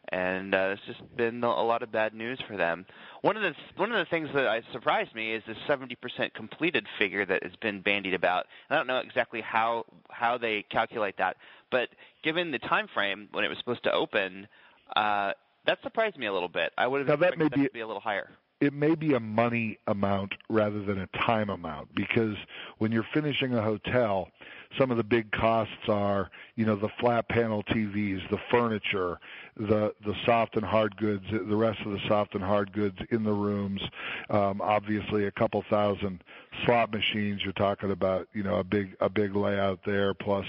[0.10, 2.86] And uh, it's just been a lot of bad news for them.
[3.22, 6.86] One of the one of the things that I, surprised me is the 70% completed
[7.00, 8.48] figure that has been bandied about.
[8.70, 11.38] I don't know exactly how how they calculate that,
[11.72, 11.90] but
[12.22, 14.48] given the time frame when it was supposed to open,
[14.96, 15.32] uh,
[15.66, 16.74] that surprised me a little bit.
[16.78, 18.30] I would have expected that, that be, to be a little higher
[18.64, 22.38] it may be a money amount rather than a time amount because
[22.78, 24.30] when you're finishing a hotel,
[24.78, 29.20] some of the big costs are, you know, the flat panel TVs, the furniture,
[29.58, 33.26] the the soft and hard goods, the rest of the soft and hard goods in
[33.26, 33.82] the rooms.
[34.30, 36.24] Um, obviously, a couple thousand
[36.66, 37.42] slot machines.
[37.44, 40.46] You're talking about, you know, a big a big layout there, plus,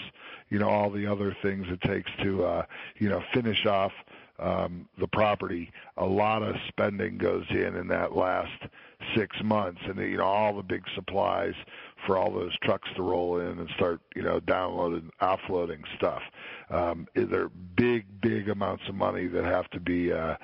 [0.50, 2.62] you know, all the other things it takes to, uh,
[2.98, 3.92] you know, finish off
[4.38, 5.70] um, the property.
[5.97, 8.62] A lot of spending goes in in that last
[9.14, 11.55] six months, and you know all the big supplies
[12.07, 16.23] for all those trucks to roll in and start you know downloading, offloading stuff.
[16.70, 20.37] Um, there are big, big amounts of money that have to be uh,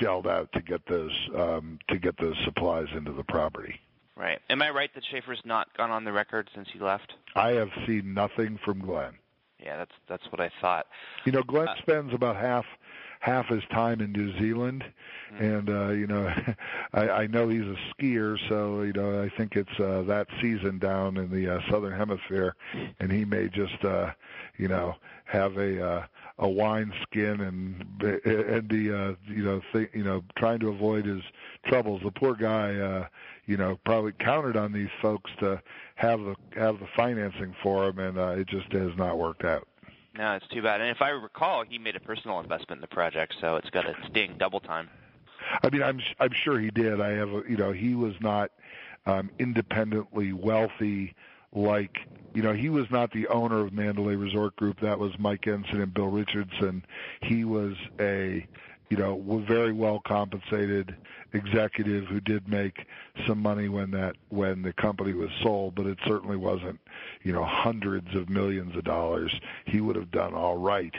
[0.00, 3.80] shelled out to get those um, to get those supplies into the property.
[4.16, 4.40] Right.
[4.50, 7.14] Am I right that Schaefer's not gone on the record since he left?
[7.36, 9.12] I have seen nothing from Glenn.
[9.60, 10.86] Yeah, that's that's what I thought.
[11.24, 12.64] You know, Glenn uh, spends about half
[13.20, 14.84] half his time in New Zealand,
[15.32, 15.44] mm-hmm.
[15.44, 16.32] and uh, you know,
[16.92, 20.78] I, I know he's a skier, so you know, I think it's uh, that season
[20.78, 22.54] down in the uh, southern hemisphere,
[23.00, 24.12] and he may just uh,
[24.56, 26.06] you know have a uh,
[26.38, 31.04] a wine skin and and be uh, you know th- you know trying to avoid
[31.04, 31.22] his
[31.66, 32.00] troubles.
[32.04, 33.06] The poor guy, uh,
[33.46, 35.60] you know, probably counted on these folks to
[35.96, 39.66] have the have the financing for him, and uh, it just has not worked out.
[40.18, 40.80] No, it's too bad.
[40.80, 43.86] And if I recall, he made a personal investment in the project, so it's got
[43.86, 44.90] a sting double time.
[45.62, 47.00] I mean, I'm I'm sure he did.
[47.00, 48.50] I have, you know, he was not
[49.06, 51.14] um, independently wealthy
[51.54, 51.98] like
[52.34, 54.80] you know he was not the owner of Mandalay Resort Group.
[54.80, 56.84] That was Mike Ensign and Bill Richardson.
[57.22, 58.44] He was a
[58.90, 60.96] you know, very well compensated
[61.32, 62.86] executive who did make
[63.26, 66.80] some money when that when the company was sold, but it certainly wasn't,
[67.22, 69.34] you know, hundreds of millions of dollars.
[69.66, 70.94] He would have done all right,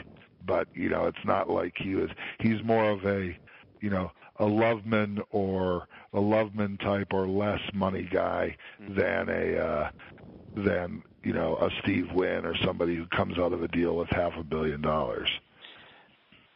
[0.46, 2.10] but you know, it's not like he was.
[2.38, 3.36] He's more of a,
[3.80, 8.94] you know, a Loveman or a Loveman type or less money guy mm-hmm.
[8.94, 9.90] than a uh,
[10.56, 14.08] than you know a Steve Wynn or somebody who comes out of a deal with
[14.10, 15.28] half a billion dollars.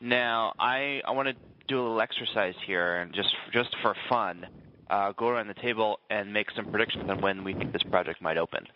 [0.05, 1.35] Now, I I want to
[1.67, 4.47] do a little exercise here, and just just for fun,
[4.91, 8.21] uh, go around the table and make some predictions on when we think this project
[8.21, 8.67] might open.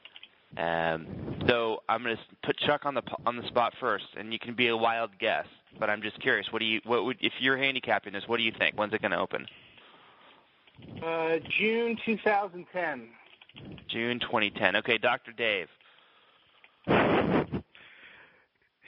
[0.56, 4.38] Um, so I'm going to put Chuck on the on the spot first, and you
[4.38, 5.44] can be a wild guess.
[5.78, 8.24] But I'm just curious, what do you what would if you're handicapping this?
[8.26, 8.78] What do you think?
[8.78, 9.46] When's it going to open?
[11.04, 13.06] Uh, June 2010.
[13.88, 14.76] June 2010.
[14.76, 15.32] Okay, Dr.
[15.32, 15.68] Dave.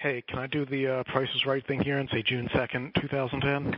[0.00, 2.94] Hey, can I do the uh, Price is Right thing here and say June second,
[3.00, 3.74] two thousand ten?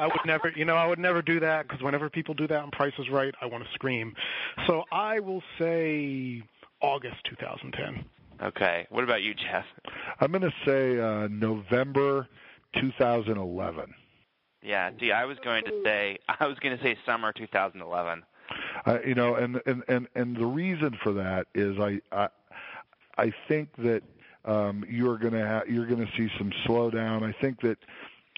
[0.00, 2.62] I would never, you know, I would never do that because whenever people do that
[2.62, 4.14] on Price is Right, I want to scream.
[4.66, 6.42] So I will say
[6.80, 8.04] August two thousand ten.
[8.42, 8.86] Okay.
[8.90, 9.64] What about you, Jeff?
[10.20, 12.26] I'm going to say uh, November
[12.74, 13.94] 2011.
[14.62, 14.90] Yeah.
[14.98, 18.24] See, I was going to say I was going to say summer 2011.
[18.84, 22.28] Uh, you know, and and and and the reason for that is I I
[23.16, 24.02] I think that
[24.44, 27.22] um, you're going to ha- you're going to see some slowdown.
[27.22, 27.78] I think that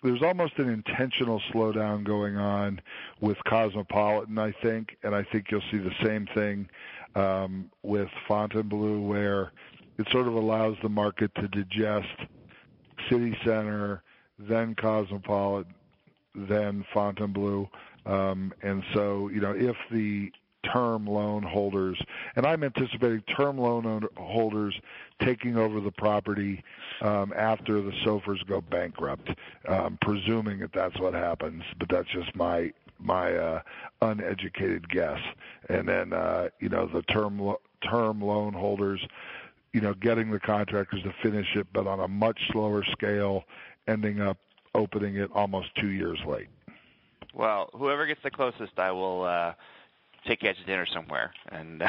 [0.03, 2.81] there's almost an intentional slowdown going on
[3.21, 6.69] with Cosmopolitan, I think, and I think you'll see the same thing
[7.15, 9.53] um, with Fontainebleau, where
[9.99, 12.09] it sort of allows the market to digest
[13.09, 14.03] City Center,
[14.39, 15.75] then Cosmopolitan,
[16.35, 17.71] then Fontainebleau,
[18.05, 20.31] um, and so you know if the
[20.73, 22.01] term loan holders,
[22.37, 24.79] and I'm anticipating term loan holders
[25.21, 26.63] taking over the property
[27.01, 29.31] um, after the Soffers go bankrupt,
[29.69, 31.63] um, presuming that that's what happens.
[31.79, 33.63] But that's just my my uh,
[34.03, 35.21] uneducated guess.
[35.69, 39.01] And then uh, you know the term lo- term loan holders,
[39.73, 43.45] you know, getting the contractors to finish it, but on a much slower scale,
[43.87, 44.39] ending up
[44.75, 46.49] opening it almost two years late.
[47.33, 49.55] Well, whoever gets the closest, I will uh,
[50.27, 51.83] take you out to dinner somewhere, and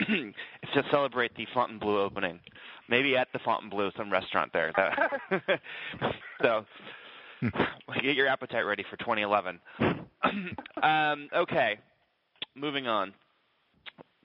[0.00, 0.34] it's
[0.74, 2.40] to celebrate the Fontainebleau opening.
[2.88, 4.72] Maybe at the Fontainebleau, some restaurant there.
[4.76, 5.60] That,
[6.42, 6.64] so
[8.02, 9.60] get your appetite ready for 2011.
[10.82, 11.78] um, okay,
[12.54, 13.12] moving on.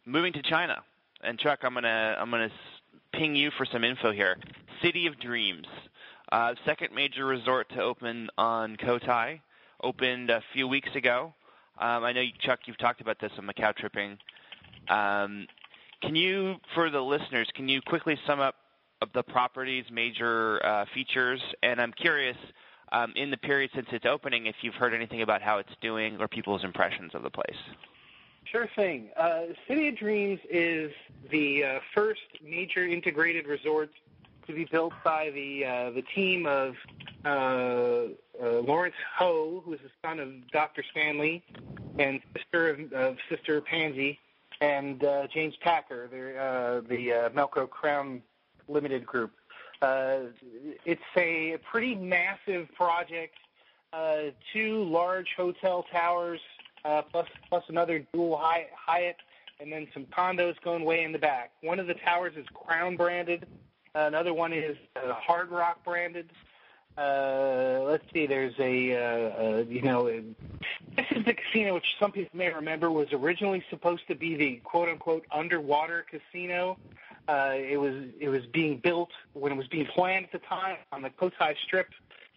[0.06, 0.78] Moving to China,
[1.24, 2.50] and Chuck, I'm gonna I'm gonna
[3.14, 4.38] ping you for some info here.
[4.82, 5.68] City of Dreams,
[6.32, 9.42] uh, second major resort to open on Cotai,
[9.84, 11.34] opened a few weeks ago.
[11.82, 14.18] Um, I know, Chuck, you've talked about this on Macau Tripping.
[14.88, 15.48] Um,
[16.02, 18.56] can you, for the listeners, can you quickly sum up
[19.16, 21.42] the property's major uh, features?
[21.64, 22.38] And I'm curious,
[22.92, 26.18] um, in the period since its opening, if you've heard anything about how it's doing
[26.20, 27.58] or people's impressions of the place.
[28.44, 29.10] Sure thing.
[29.18, 30.92] Uh, City of Dreams is
[31.32, 33.90] the uh, first major integrated resort
[34.52, 36.76] to be built by the uh, the team of
[37.26, 40.84] uh, uh, Lawrence Ho, who is the son of Dr.
[40.92, 41.44] Stanley
[41.98, 44.20] and sister of, of Sister Pansy,
[44.60, 48.22] and uh, James Packer, the the uh, Melco Crown
[48.68, 49.32] Limited Group.
[49.82, 50.26] Uh,
[50.86, 53.36] it's a pretty massive project.
[53.94, 56.40] Uh, two large hotel towers,
[56.86, 59.18] uh, plus plus another dual Hyatt,
[59.60, 61.52] and then some condos going way in the back.
[61.62, 63.46] One of the towers is Crown branded.
[63.94, 66.30] Another one is uh, Hard Rock branded.
[66.98, 68.26] Uh, let's see.
[68.26, 70.06] There's a, uh, uh, you know,
[70.96, 74.56] this is the casino which some people may remember was originally supposed to be the
[74.64, 76.78] quote unquote underwater casino.
[77.28, 80.78] Uh, it was it was being built when it was being planned at the time
[80.92, 81.90] on the Cotai Strip.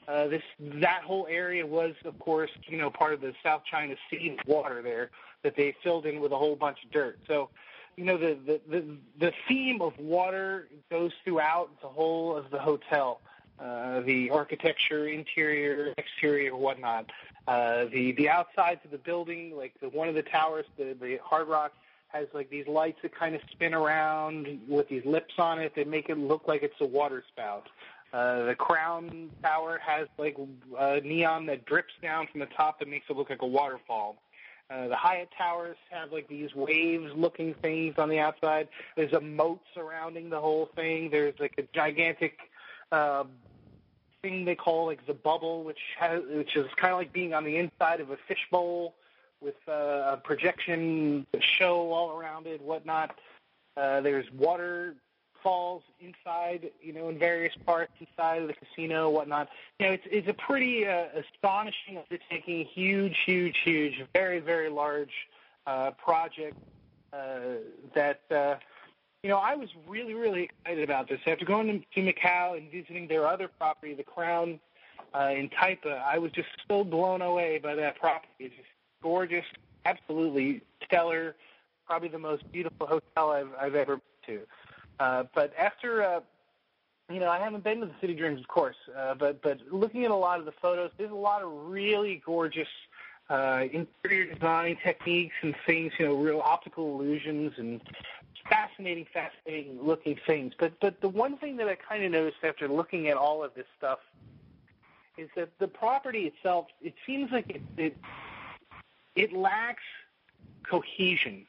[0.06, 3.94] Uh, this that whole area was, of course, you know, part of the South China
[4.10, 5.10] Sea water there
[5.42, 7.18] that they filled in with a whole bunch of dirt.
[7.26, 7.48] So,
[7.96, 8.84] you know, the the the,
[9.18, 13.20] the theme of water goes throughout the whole of the hotel.
[13.58, 17.10] Uh, the architecture, interior, exterior, whatnot.
[17.46, 21.18] Uh, the the outsides of the building, like the one of the towers, the the
[21.22, 21.72] Hard Rock
[22.08, 25.86] has like these lights that kind of spin around with these lips on it that
[25.86, 27.68] make it look like it's a water spout.
[28.12, 30.36] Uh, the Crown Tower has like
[30.78, 34.16] uh, neon that drips down from the top that makes it look like a waterfall.
[34.70, 38.68] Uh, the Hyatt Towers have like these waves-looking things on the outside.
[38.96, 41.10] There's a moat surrounding the whole thing.
[41.10, 42.38] There's like a gigantic
[42.90, 43.24] uh,
[44.22, 47.44] thing they call like the bubble, which has which is kind of like being on
[47.44, 48.94] the inside of a fishbowl
[49.42, 53.14] with uh, a projection show all around it, whatnot.
[53.76, 54.26] Uh, there's
[55.44, 59.48] waterfalls inside, you know, in various parts inside of the casino, whatnot.
[59.78, 65.12] You know, it's it's a pretty uh, astonishing undertaking, huge, huge, huge, very, very large
[65.66, 66.56] uh, project
[67.12, 67.58] uh,
[67.94, 68.20] that.
[68.30, 68.56] Uh,
[69.22, 71.18] you know, I was really, really excited about this.
[71.26, 74.60] After going to Macau and visiting their other property, the Crown
[75.14, 78.28] uh, in Taipa, I was just so blown away by that property.
[78.38, 78.68] It's just
[79.02, 79.46] gorgeous,
[79.86, 81.36] absolutely stellar,
[81.86, 84.46] probably the most beautiful hotel I've, I've ever been to.
[85.00, 86.20] Uh, but after, uh,
[87.10, 90.04] you know, I haven't been to the City Dreams, of course, uh, but but looking
[90.04, 92.68] at a lot of the photos, there's a lot of really gorgeous
[93.30, 97.80] uh, interior design techniques and things, you know, real optical illusions and
[98.48, 100.52] fascinating, fascinating looking things.
[100.58, 103.54] But but the one thing that I kind of noticed after looking at all of
[103.54, 104.00] this stuff
[105.16, 107.96] is that the property itself, it seems like it it,
[109.14, 109.82] it lacks
[110.68, 111.46] cohesion.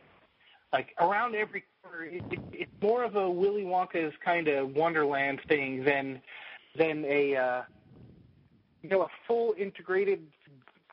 [0.73, 2.05] Like around every corner.
[2.05, 6.21] It, it, it's more of a Willy Wonka's kind of Wonderland thing than
[6.77, 7.61] than a uh,
[8.81, 10.21] you know a full integrated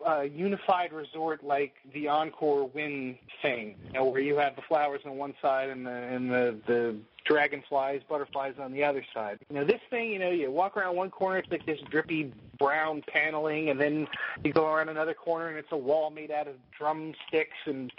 [0.07, 5.01] uh, unified resort like the Encore Wynn thing, you know, where you have the flowers
[5.05, 9.39] on one side and the and the the dragonflies, butterflies on the other side.
[9.49, 12.33] You know, this thing, you know, you walk around one corner, it's like this drippy
[12.59, 14.09] brown paneling, and then
[14.45, 17.93] you go around another corner, and it's a wall made out of drumsticks, and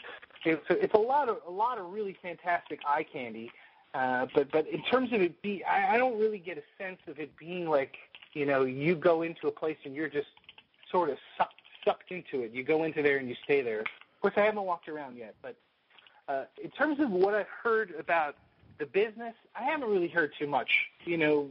[0.45, 3.51] it's a, it's a lot of a lot of really fantastic eye candy.
[3.93, 6.99] Uh, but but in terms of it be, I, I don't really get a sense
[7.07, 7.95] of it being like
[8.33, 10.27] you know you go into a place and you're just
[10.91, 12.51] sort of sucked sucked into it.
[12.51, 13.81] You go into there and you stay there.
[13.81, 15.55] Of course, I haven't walked around yet, but
[16.27, 18.35] uh, in terms of what I've heard about
[18.79, 20.71] the business, I haven't really heard too much.
[21.05, 21.49] You know,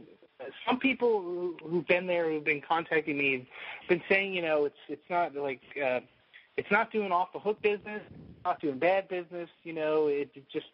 [0.67, 3.47] some people who've been there, who've been contacting me,
[3.81, 6.01] have been saying, you know, it's it's not like uh,
[6.57, 8.01] it's not doing off the hook business,
[8.45, 9.49] not doing bad business.
[9.63, 10.67] You know, it, it just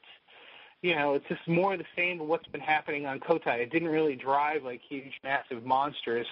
[0.82, 3.60] you know, it's just more of the same of what's been happening on Cotai.
[3.60, 6.28] It didn't really drive like huge, massive, monstrous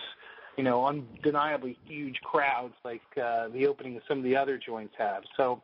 [0.58, 4.96] you know, undeniably huge crowds like uh, the opening of some of the other joints
[4.98, 5.24] have.
[5.38, 5.62] So,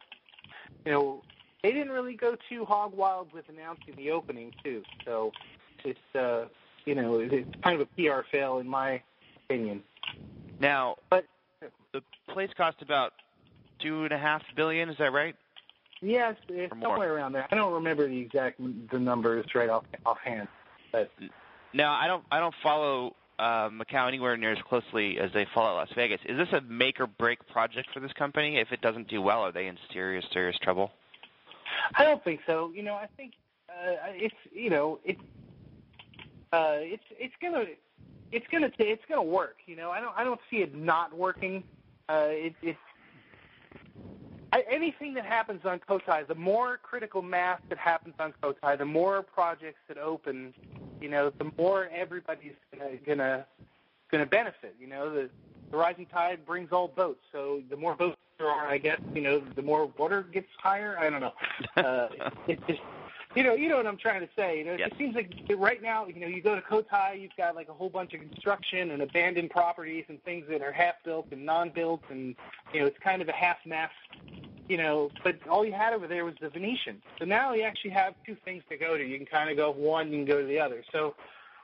[0.86, 1.24] you know,
[1.64, 4.84] they didn't really go too hog wild with announcing the opening too.
[5.04, 5.32] So
[5.84, 6.46] it's uh,
[6.86, 9.02] you know, it's kind of a PR fail in my
[9.46, 9.82] opinion.
[10.60, 11.26] Now, but
[11.92, 13.14] the place cost about
[13.84, 14.90] two and a half billion.
[14.90, 15.36] Is that right?
[16.02, 17.48] Yes, it's somewhere around there.
[17.52, 18.60] I don't remember the exact
[18.92, 20.48] the numbers right off offhand,
[20.92, 21.10] but
[21.74, 25.76] now I don't I don't follow uh, Macau anywhere near as closely as they follow
[25.76, 26.20] Las Vegas.
[26.26, 28.58] Is this a make or break project for this company?
[28.58, 30.92] If it doesn't do well, are they in serious, serious trouble?
[31.96, 32.72] I don't think so.
[32.76, 33.34] You know, I think
[33.70, 35.18] uh, it's you know it
[36.52, 37.66] uh, it's it's gonna
[38.32, 39.58] it's gonna it's gonna work.
[39.66, 41.64] You know, I don't I don't see it not working.
[42.10, 42.78] Uh, it, it's
[44.54, 48.86] I, anything that happens on Cotai, the more critical mass that happens on Cotai, the
[48.86, 50.54] more projects that open,
[51.02, 53.48] you know, the more everybody's gonna gonna,
[54.12, 54.76] gonna benefit.
[54.80, 55.32] You know, the,
[55.72, 57.24] the rising tide brings all boats.
[57.32, 61.00] So the more boats there are, I guess, you know, the more water gets higher.
[61.00, 61.34] I don't know.
[61.76, 62.10] Uh,
[62.48, 62.82] it just
[63.36, 64.60] you know, you know what I'm trying to say.
[64.60, 64.90] You know, yes.
[64.92, 67.74] it seems like right now, you know, you go to Cotai, you've got like a
[67.74, 72.02] whole bunch of construction and abandoned properties and things that are half built and non-built,
[72.10, 72.36] and
[72.74, 73.92] you know, it's kind of a half mess.
[74.70, 77.02] You know, but all you had over there was the Venetian.
[77.20, 79.04] So now you actually have two things to go to.
[79.04, 80.84] You can kind of go one, you can go to the other.
[80.92, 81.16] So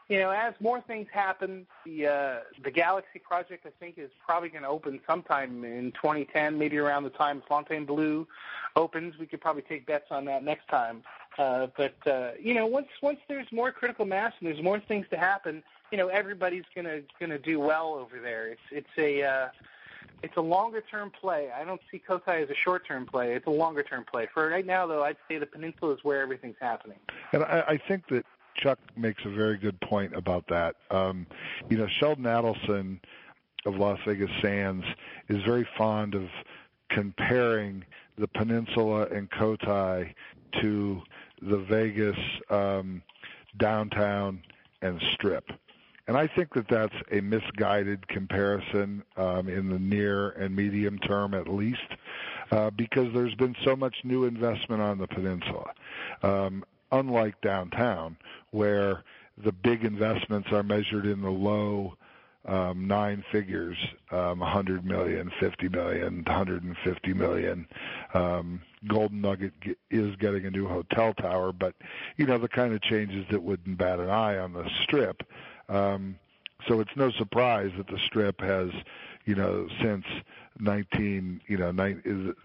[0.10, 4.50] you know, as more things happen, the uh, the Galaxy project I think is probably
[4.50, 8.28] going to open sometime in 2010, maybe around the time Fontainebleau
[8.76, 9.14] opens.
[9.20, 11.04] We could probably take bets on that next time.
[11.40, 15.06] Uh, but uh, you know, once once there's more critical mass and there's more things
[15.10, 18.48] to happen, you know, everybody's gonna gonna do well over there.
[18.48, 19.48] It's it's a uh,
[20.22, 21.50] it's a longer term play.
[21.50, 23.36] I don't see Cotai as a short term play.
[23.36, 24.28] It's a longer term play.
[24.34, 26.98] For right now, though, I'd say the peninsula is where everything's happening.
[27.32, 28.26] And I, I think that
[28.58, 30.76] Chuck makes a very good point about that.
[30.92, 31.26] Um,
[31.70, 33.00] you know, Sheldon Adelson
[33.66, 34.86] of Las Vegas Sands
[35.30, 36.28] is very fond of
[36.90, 37.86] comparing
[38.18, 40.14] the peninsula and Cotai
[40.62, 41.02] to
[41.42, 42.18] the Vegas
[42.50, 43.02] um,
[43.58, 44.42] downtown
[44.82, 45.50] and strip.
[46.08, 51.36] And I think that that's a misguided comparison um, in the near and medium term,
[51.36, 51.80] at least,
[52.52, 55.72] uh, because there's been so much new investment on the peninsula.
[56.24, 58.18] Um, unlike downtown,
[58.50, 59.04] where
[59.44, 61.96] the big investments are measured in the low
[62.46, 63.78] um, nine figures,
[64.12, 67.68] um, 100 million, 50 million, 150 million.
[68.16, 69.54] Um, Golden Nugget
[69.92, 71.76] is getting a new hotel tower, but
[72.18, 75.24] you know the kind of changes that wouldn't bat an eye on the Strip.
[75.68, 76.18] Um,
[76.68, 78.70] so it's no surprise that the Strip has,
[79.26, 80.06] you know, since
[80.60, 82.36] 19, you know, the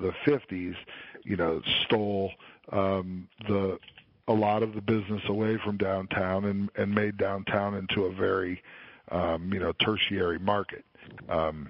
[0.00, 0.76] the 50s,
[1.24, 2.32] you know, stole
[2.72, 3.78] um, the
[4.28, 8.62] a lot of the business away from downtown and and made downtown into a very
[9.10, 10.84] um, you know tertiary market.
[11.28, 11.68] Um,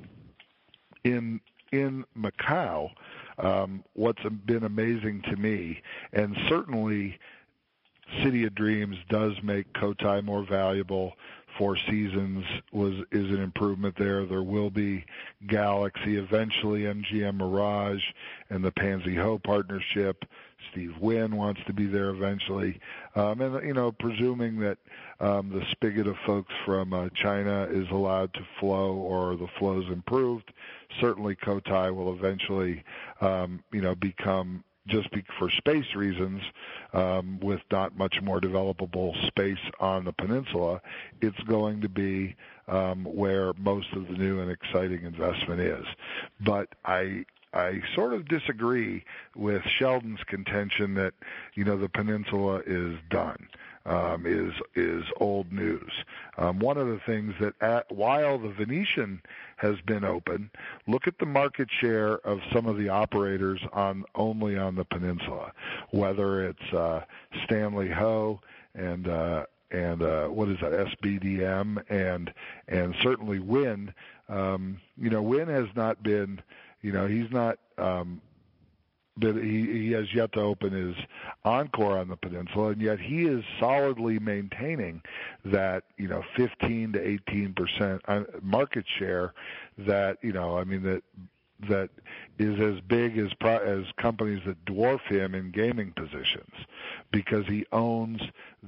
[1.04, 1.40] in
[1.72, 2.90] in Macau,
[3.38, 7.18] um, what's been amazing to me, and certainly
[8.22, 11.14] City of Dreams does make Cotai more valuable.
[11.58, 14.24] Four Seasons was is an improvement there.
[14.24, 15.04] There will be
[15.46, 18.02] Galaxy eventually, MGM Mirage,
[18.50, 20.24] and the Pansy Ho partnership.
[20.70, 22.78] Steve Wynn wants to be there eventually,
[23.16, 24.78] um, and you know, presuming that
[25.18, 29.88] um, the spigot of folks from uh, China is allowed to flow or the flow's
[29.88, 30.52] improved,
[31.00, 32.84] certainly Cotai will eventually,
[33.20, 36.42] um, you know, become just be, for space reasons,
[36.92, 40.80] um, with not much more developable space on the peninsula,
[41.20, 42.34] it's going to be
[42.68, 45.84] um, where most of the new and exciting investment is.
[46.40, 51.14] But I I sort of disagree with Sheldon's contention that
[51.54, 53.48] you know the peninsula is done.
[53.86, 55.90] Um, is is old news.
[56.36, 59.22] Um, one of the things that at, while the Venetian
[59.56, 60.50] has been open,
[60.86, 65.52] look at the market share of some of the operators on only on the peninsula,
[65.92, 67.04] whether it's uh,
[67.44, 68.40] Stanley Ho
[68.74, 72.34] and uh, and uh, what is that STDM and
[72.68, 73.94] and certainly Wynn.
[74.28, 76.42] Um, you know, Wynn has not been
[76.82, 78.20] you know, he's not um
[79.20, 80.96] but he he has yet to open his
[81.44, 85.02] encore on the peninsula and yet he is solidly maintaining
[85.44, 89.32] that you know 15 to 18 percent uh, market share
[89.78, 91.02] that you know i mean that
[91.68, 91.90] that
[92.38, 96.54] is as big as as companies that dwarf him in gaming positions
[97.12, 98.20] because he owns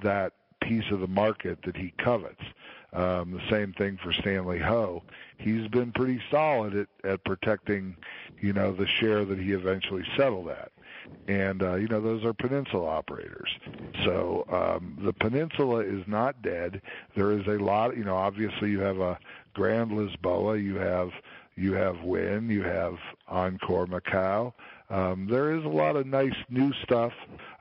[0.02, 2.42] that piece of the market that he covets
[2.92, 5.02] um, the same thing for Stanley Ho.
[5.38, 7.96] He's been pretty solid at, at protecting,
[8.40, 10.70] you know, the share that he eventually settled at.
[11.26, 13.50] And uh, you know those are peninsula operators.
[14.04, 16.80] So um, the peninsula is not dead.
[17.16, 17.96] There is a lot.
[17.96, 19.18] You know, obviously you have a
[19.52, 20.62] Grand Lisboa.
[20.62, 21.10] You have
[21.56, 22.48] you have Wynn.
[22.50, 22.94] You have
[23.28, 24.52] Encore Macau.
[24.90, 27.12] Um, there is a lot of nice new stuff.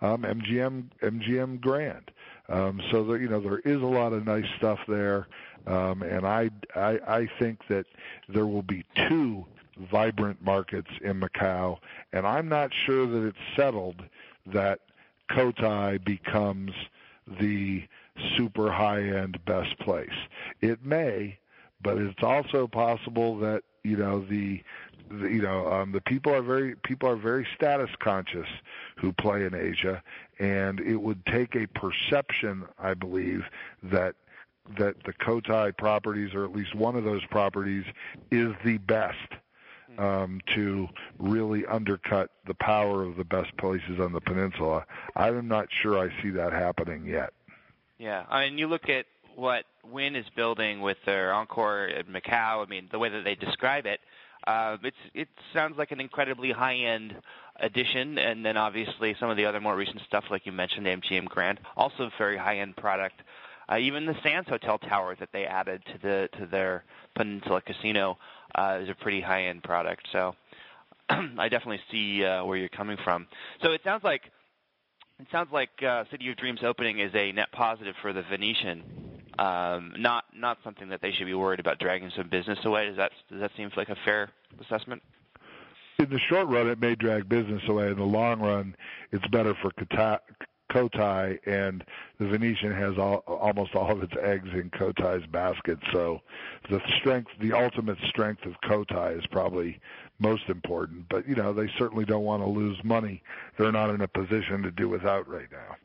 [0.01, 2.11] Um, MGM MGM Grand.
[2.52, 5.28] Um, so there, you know, there is a lot of nice stuff there,
[5.68, 7.86] um, and I, I I think that
[8.28, 9.45] there will be two
[9.89, 11.78] vibrant markets in Macau,
[12.12, 14.04] and I'm not sure that it's settled
[14.47, 14.80] that
[15.30, 16.72] Cotai becomes
[17.39, 17.88] the
[18.36, 20.10] super high-end best place.
[20.60, 21.38] It may,
[21.82, 24.62] but it's also possible that you know the
[25.10, 28.47] you know um, the people are very people are very status conscious
[28.97, 30.02] who play in Asia,
[30.39, 33.43] and it would take a perception, I believe,
[33.84, 34.16] that
[34.78, 37.86] that the Cotai properties, or at least one of those properties,
[38.30, 39.18] is the best
[39.95, 40.02] hmm.
[40.02, 40.88] um, to
[41.20, 44.86] really undercut the power of the best places on the peninsula.
[45.16, 47.34] I'm not sure I see that happening yet.
[47.97, 52.66] Yeah, I mean, you look at what Wynn is building with their Encore at Macau.
[52.66, 53.99] I mean, the way that they describe it,
[54.47, 57.15] uh, it's it sounds like an incredibly high-end
[57.59, 61.25] addition, and then obviously some of the other more recent stuff, like you mentioned, MGM
[61.25, 63.21] Grand, also a very high-end product.
[63.69, 66.83] Uh, even the Sands Hotel Tower that they added to the to their
[67.15, 68.17] Peninsula Casino
[68.55, 70.07] uh, is a pretty high-end product.
[70.11, 70.35] So
[71.09, 73.27] I definitely see uh, where you're coming from.
[73.61, 74.23] So it sounds like
[75.19, 79.11] it sounds like uh, City of Dreams opening is a net positive for the Venetian
[79.41, 82.87] um, not not something that they should be worried about dragging some business away.
[82.87, 84.29] Does that does that seem like a fair
[84.59, 85.01] assessment?
[85.97, 87.87] In the short run, it may drag business away.
[87.87, 88.75] In the long run,
[89.11, 89.71] it's better for
[90.71, 91.83] Cotai, and
[92.19, 95.77] the Venetian has all, almost all of its eggs in Cotai's basket.
[95.91, 96.21] So,
[96.69, 99.79] the strength, the ultimate strength of Cotai is probably
[100.19, 101.07] most important.
[101.09, 103.23] But you know, they certainly don't want to lose money.
[103.57, 105.77] They're not in a position to do without right now.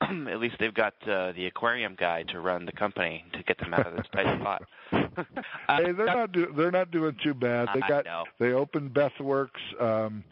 [0.00, 3.74] at least they've got uh, the aquarium guy to run the company to get them
[3.74, 4.62] out of this tight spot.
[4.92, 7.68] uh, hey, they're not do, they're not doing too bad.
[7.74, 8.06] They got
[8.38, 9.80] they opened Bethworks.
[9.80, 10.24] Um,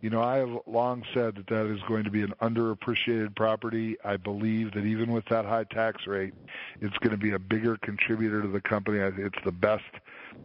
[0.00, 3.98] you know, I have long said that that is going to be an underappreciated property.
[4.02, 6.32] I believe that even with that high tax rate,
[6.80, 8.98] it's going to be a bigger contributor to the company.
[8.98, 9.84] It's the best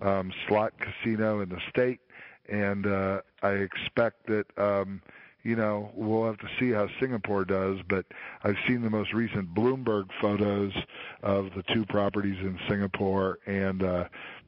[0.01, 2.01] um, slot casino in the state,
[2.49, 4.45] and uh, I expect that.
[4.57, 5.01] Um,
[5.45, 8.07] you know, we'll have to see how Singapore does, but
[8.43, 10.73] I've seen the most recent Bloomberg photos
[11.21, 14.05] of the two properties in Singapore and uh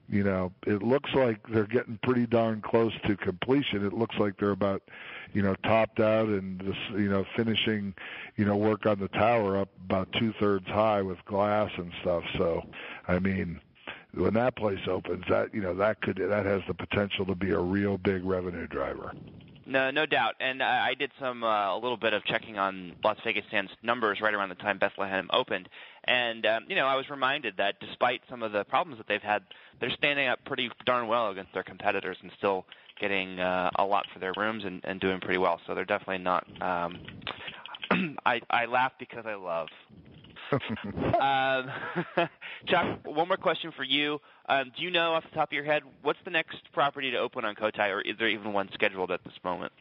[0.10, 3.86] you know, it looks like they're getting pretty darn close to completion.
[3.86, 4.82] It looks like they're about,
[5.34, 7.94] you know, topped out and this, you know, finishing,
[8.38, 12.24] you know, work on the tower up about two thirds high with glass and stuff.
[12.38, 12.64] So,
[13.10, 13.60] I mean,
[14.14, 17.52] when that place opens, that you know, that could that has the potential to be
[17.52, 19.12] a real big revenue driver.
[19.68, 20.36] No, no doubt.
[20.40, 23.70] And I I did some uh, a little bit of checking on Las Vegas Sands
[23.84, 25.68] numbers right around the time Bethlehem opened,
[26.06, 29.22] and um, you know I was reminded that despite some of the problems that they've
[29.22, 29.44] had,
[29.82, 32.66] they're standing up pretty darn well against their competitors and still
[33.00, 35.60] getting uh, a lot for their rooms and, and doing pretty well.
[35.68, 36.46] So they're definitely not.
[36.62, 36.98] Um,
[38.26, 39.68] I I laugh because I love.
[41.20, 41.72] um,
[42.68, 44.20] Chuck, one more question for you.
[44.48, 47.18] Um, do you know off the top of your head what's the next property to
[47.18, 49.74] open on Cotai, or is there even one scheduled at this moment?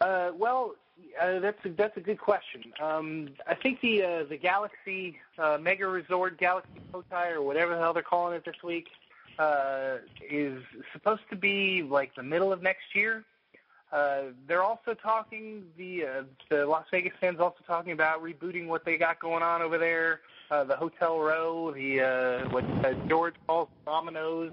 [0.00, 0.74] Uh, well,
[1.20, 2.72] uh, that's a, that's a good question.
[2.80, 7.80] Um, I think the uh, the Galaxy uh, Mega Resort Galaxy Cotai, or whatever the
[7.80, 8.88] hell they're calling it this week,
[9.38, 9.98] uh,
[10.28, 13.24] is supposed to be like the middle of next year.
[13.92, 18.84] Uh, they're also talking the uh, the Las Vegas Sands also talking about rebooting what
[18.84, 20.20] they got going on over there,
[20.50, 24.52] uh, the Hotel Row, the uh, what uh, George calls Domino's.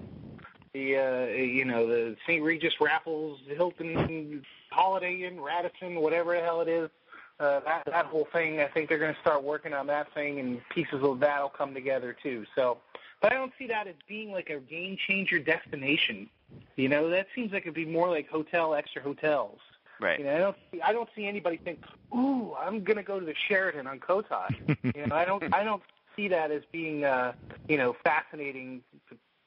[0.72, 2.42] the uh, you know the St.
[2.42, 6.90] Regis Raffles, Hilton, Holiday Inn, Radisson, whatever the hell it is.
[7.38, 10.40] Uh, that that whole thing, I think they're going to start working on that thing,
[10.40, 12.44] and pieces of that'll come together too.
[12.56, 12.78] So,
[13.22, 16.28] but I don't see that as being like a game changer destination.
[16.76, 19.58] You know, that seems like it'd be more like hotel extra hotels.
[20.00, 20.18] Right.
[20.18, 21.80] You know, I don't see, I don't see anybody think,
[22.14, 24.48] "Ooh, I'm going to go to the Sheraton on Cotai."
[24.94, 25.82] you know, I don't I don't
[26.14, 27.32] see that as being uh,
[27.68, 28.82] you know fascinating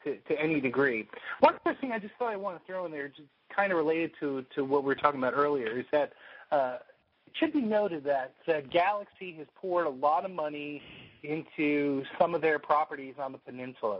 [0.03, 1.07] to, to any degree.
[1.39, 3.77] One other thing I just thought I want to throw in there, just kind of
[3.77, 6.11] related to to what we were talking about earlier, is that
[6.51, 6.77] uh,
[7.27, 10.81] it should be noted that uh, Galaxy has poured a lot of money
[11.23, 13.99] into some of their properties on the peninsula.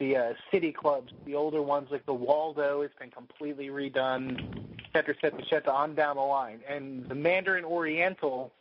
[0.00, 4.38] The uh, city clubs, the older ones like the Waldo, it's been completely redone,
[4.78, 6.60] et cetera, et cetera, et cetera, on down the line.
[6.68, 8.52] And the Mandarin Oriental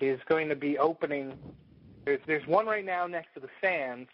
[0.00, 1.34] is going to be opening.
[2.06, 4.08] There's, there's one right now next to the Sands,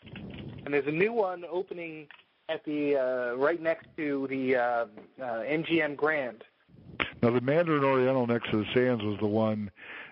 [0.64, 2.08] and there's a new one opening
[2.48, 4.86] at the uh, right next to the uh, uh,
[5.20, 6.42] MGM Grand.
[7.22, 9.70] Now, the Mandarin Oriental next to the Sands was the one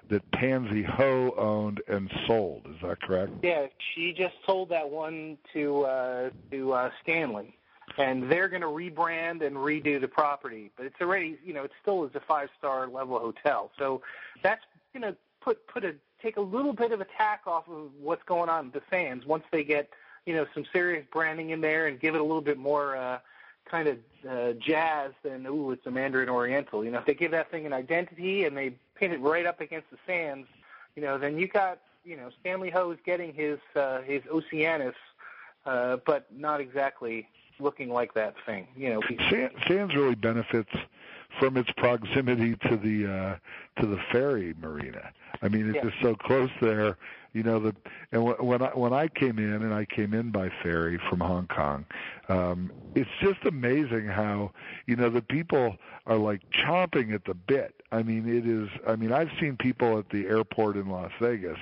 [0.09, 2.67] that Pansy Ho owned and sold.
[2.71, 3.33] Is that correct?
[3.43, 7.57] Yeah, she just sold that one to uh, to uh, Stanley,
[7.99, 10.71] and they're going to rebrand and redo the property.
[10.77, 13.71] But it's already, you know, it still is a five star level hotel.
[13.79, 14.03] So
[14.43, 17.91] that's going to put put a take a little bit of a tack off of
[18.01, 19.91] what's going on at the Sands once they get
[20.27, 23.19] you know some serious branding in there and give it a little bit more uh,
[23.71, 23.99] kind of
[24.29, 26.85] uh, jazz than ooh it's a Mandarin Oriental.
[26.85, 29.61] You know, if they give that thing an identity and they pin it right up
[29.61, 30.47] against the sands,
[30.97, 34.95] you know, then you got you know Stanley Ho is getting his uh, his Oceanus,
[35.67, 38.67] uh, but not exactly looking like that thing.
[38.77, 39.01] You know,
[39.67, 40.71] Sands really benefits
[41.39, 45.11] from its proximity to the uh, to the ferry marina.
[45.43, 45.91] I mean, it's Yeah.
[45.91, 46.97] just so close there.
[47.35, 47.75] You know, the
[48.13, 51.49] and when I when I came in and I came in by ferry from Hong
[51.49, 51.85] Kong,
[52.29, 54.53] um, it's just amazing how
[54.87, 55.77] you know the people
[56.07, 57.83] are like chomping at the bit.
[57.91, 58.69] I mean, it is.
[58.87, 61.59] I mean, I've seen people at the airport in Las Vegas,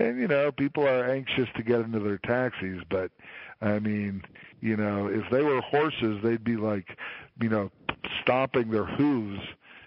[0.00, 3.12] and you know, people are anxious to get into their taxis, but
[3.60, 4.22] I mean,
[4.60, 6.98] you know, if they were horses, they'd be like,
[7.40, 7.70] you know,
[8.22, 9.40] stomping their hooves,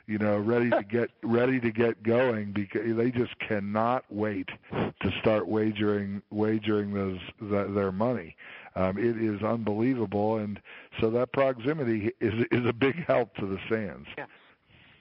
[0.09, 5.11] you know, ready to get ready to get going because they just cannot wait to
[5.21, 8.35] start wagering wagering those th- their money.
[8.75, 10.59] Um, it is unbelievable, and
[10.99, 14.07] so that proximity is is a big help to the Sands.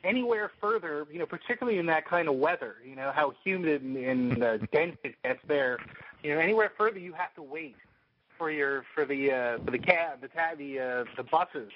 [0.05, 3.97] anywhere further, you know, particularly in that kind of weather, you know, how humid and,
[3.97, 5.79] and uh, dense it gets there,
[6.23, 7.77] you know, anywhere further you have to wait
[8.37, 11.73] for your for the uh, for the cab, the ta- the uh, the buses,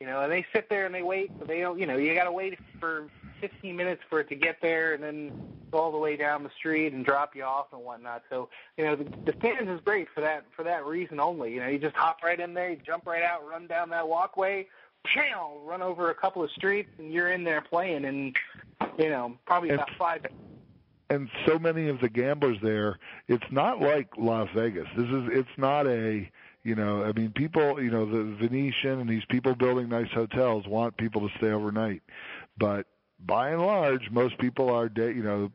[0.00, 2.14] you know, and they sit there and they wait, but they don't, you know, you
[2.14, 3.08] got to wait for
[3.40, 5.32] 15 minutes for it to get there, and then
[5.70, 8.22] go all the way down the street and drop you off and whatnot.
[8.30, 11.52] So, you know, the, the Sands is great for that for that reason only.
[11.54, 14.08] You know, you just hop right in there, you jump right out, run down that
[14.08, 14.66] walkway,
[15.04, 18.32] pow, run over a couple of streets, and you're in there playing in,
[18.98, 20.26] you know, probably about five.
[21.10, 25.56] and so many of the gamblers there it's not like las vegas this is it's
[25.56, 26.28] not a
[26.66, 30.66] you know i mean people you know the venetian and these people building nice hotels
[30.66, 32.02] want people to stay overnight.
[32.58, 32.86] But
[33.24, 35.52] by and large most people are day you know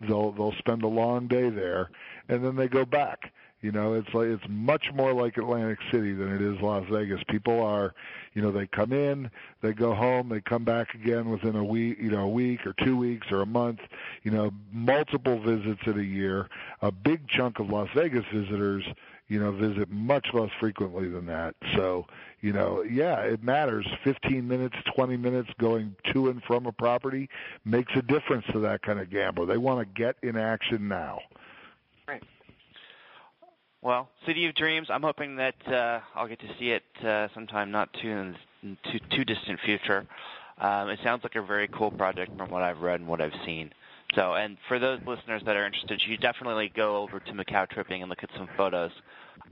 [0.00, 1.90] they'll they'll spend a long day there
[2.28, 3.32] and then they go back.
[3.62, 7.22] You know it's like it's much more like atlantic city than it is las vegas.
[7.28, 7.94] People are
[8.34, 9.30] you know they come in
[9.62, 12.74] they go home they come back again within a week you know a week or
[12.84, 13.78] two weeks or a month
[14.22, 16.48] you know multiple visits in a year.
[16.82, 18.84] A big chunk of las vegas visitors
[19.32, 22.04] you know visit much less frequently than that so
[22.42, 27.28] you know yeah it matters 15 minutes 20 minutes going to and from a property
[27.64, 31.18] makes a difference to that kind of gambler they want to get in action now
[32.08, 32.22] Right.
[33.80, 34.88] Well, City of Dreams.
[34.90, 38.08] I'm hoping that uh, I'll get to see it uh, sometime not too
[38.62, 40.04] in too, too distant future.
[40.58, 43.34] Um, it sounds like a very cool project from what I've read and what I've
[43.44, 43.72] seen.
[44.14, 48.02] So, and for those listeners that are interested, you definitely go over to Macau Tripping
[48.02, 48.90] and look at some photos.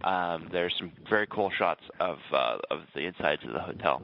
[0.04, 4.02] Um, there's some very cool shots of uh, of the insides of the hotel.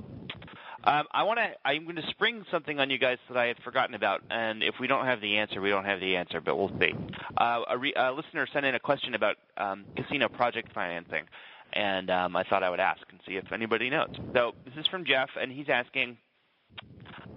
[0.85, 1.49] Um, I want to.
[1.65, 4.77] I'm going to spring something on you guys that I had forgotten about, and if
[4.81, 6.93] we don't have the answer, we don't have the answer, but we'll see.
[7.37, 11.25] Uh, a, re, a listener sent in a question about um, casino project financing,
[11.73, 14.15] and um, I thought I would ask and see if anybody knows.
[14.33, 16.19] So this is from Jeff, and he's asking,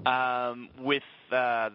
[0.05, 1.69] um, with uh,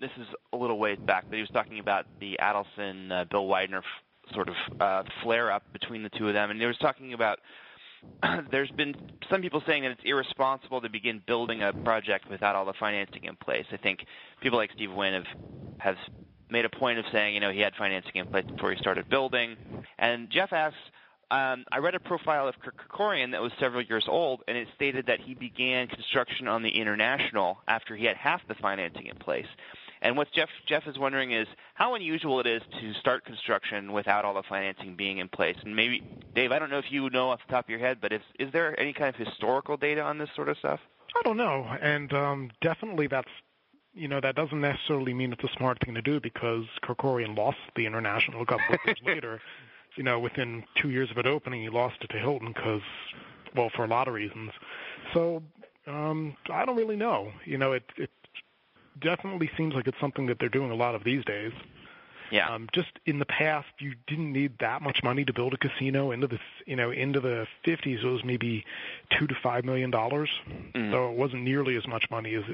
[0.00, 3.46] this is a little ways back, but he was talking about the Adelson uh, Bill
[3.46, 6.78] Weidner f- sort of uh, flare up between the two of them, and he was
[6.78, 7.38] talking about
[8.50, 8.94] there's been
[9.30, 13.24] some people saying that it's irresponsible to begin building a project without all the financing
[13.24, 13.66] in place.
[13.72, 14.04] I think
[14.40, 15.26] people like Steve Wynn have
[15.78, 15.96] have
[16.50, 19.08] made a point of saying, you know, he had financing in place before he started
[19.08, 19.56] building.
[19.98, 20.76] And Jeff asks,
[21.30, 24.66] um, I read a profile of Kirk Kerkorian that was several years old, and it
[24.74, 29.16] stated that he began construction on the International after he had half the financing in
[29.16, 29.46] place.
[30.02, 34.24] And what Jeff Jeff is wondering is how unusual it is to start construction without
[34.24, 35.56] all the financing being in place.
[35.62, 36.02] And maybe
[36.34, 38.22] Dave, I don't know if you know off the top of your head, but is
[38.38, 40.80] is there any kind of historical data on this sort of stuff?
[41.16, 43.28] I don't know, and um, definitely that's
[43.92, 47.58] you know that doesn't necessarily mean it's a smart thing to do because Kerkorian lost
[47.76, 49.40] the international a couple of years later.
[49.96, 52.82] You know, within two years of it opening, he lost it to Hilton because,
[53.56, 54.52] well, for a lot of reasons.
[55.12, 55.42] So
[55.88, 57.32] um, I don't really know.
[57.44, 58.10] You know, it it
[59.00, 61.52] definitely seems like it's something that they're doing a lot of these days.
[62.30, 62.48] Yeah.
[62.48, 66.10] Um, just in the past, you didn't need that much money to build a casino.
[66.12, 68.64] Into the you know into the 50s, it was maybe
[69.18, 70.30] two to five million dollars.
[70.74, 70.92] Mm.
[70.92, 72.44] So it wasn't nearly as much money as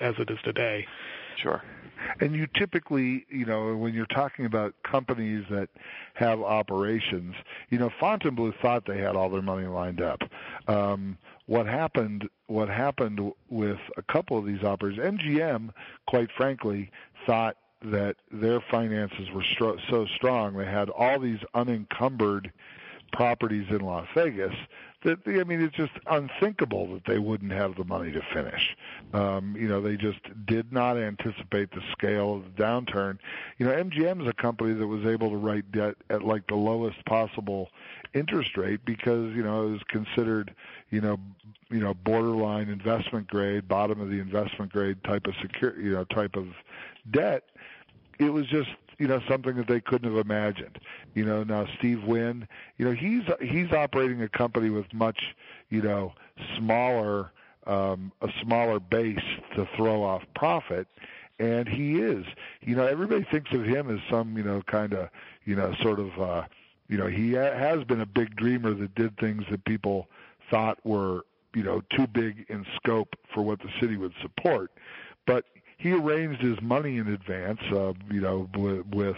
[0.00, 0.86] as it is today.
[1.36, 1.62] Sure.
[2.20, 5.68] And you typically, you know, when you're talking about companies that
[6.14, 7.34] have operations,
[7.70, 10.20] you know, Fontainebleau thought they had all their money lined up.
[10.68, 12.28] Um, what happened?
[12.46, 14.98] What happened with a couple of these operators?
[14.98, 15.70] MGM,
[16.06, 16.90] quite frankly,
[17.26, 22.52] thought that their finances were stro- so strong they had all these unencumbered
[23.12, 24.54] properties in Las Vegas
[25.04, 28.76] that I mean it's just unthinkable that they wouldn't have the money to finish.
[29.12, 33.18] Um, you know, they just did not anticipate the scale of the downturn.
[33.58, 36.56] You know, MGM is a company that was able to write debt at like the
[36.56, 37.70] lowest possible
[38.14, 40.54] interest rate because you know it was considered
[40.90, 41.18] you know
[41.70, 46.04] you know borderline investment grade, bottom of the investment grade type of secure you know
[46.04, 46.48] type of
[47.10, 47.44] debt.
[48.18, 50.78] It was just you know something that they couldn't have imagined.
[51.14, 52.46] You know now Steve Wynn,
[52.78, 55.34] you know he's he's operating a company with much
[55.70, 56.12] you know
[56.56, 57.32] smaller
[57.66, 59.24] um, a smaller base
[59.56, 60.86] to throw off profit,
[61.38, 62.26] and he is.
[62.60, 65.08] You know everybody thinks of him as some you know kind of
[65.44, 66.44] you know sort of uh,
[66.88, 70.08] you know he ha- has been a big dreamer that did things that people
[70.50, 74.70] thought were you know too big in scope for what the city would support,
[75.26, 75.46] but
[75.78, 79.16] he arranged his money in advance, uh, you know, with, with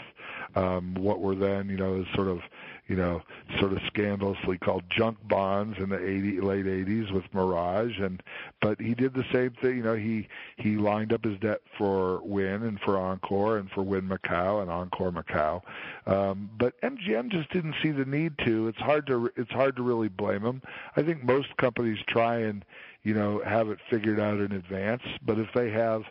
[0.54, 2.40] um, what were then, you know, sort of,
[2.88, 3.20] you know,
[3.58, 8.22] sort of scandalously called junk bonds in the 80, late 80s with Mirage, and
[8.62, 9.78] but he did the same thing.
[9.78, 13.82] You know, he he lined up his debt for Wynn and for Encore and for
[13.82, 15.62] Wynn Macau and Encore Macau,
[16.06, 18.68] um, but MGM just didn't see the need to.
[18.68, 20.62] It's hard to it's hard to really blame him.
[20.96, 22.64] I think most companies try and
[23.02, 26.02] you know have it figured out in advance, but if they have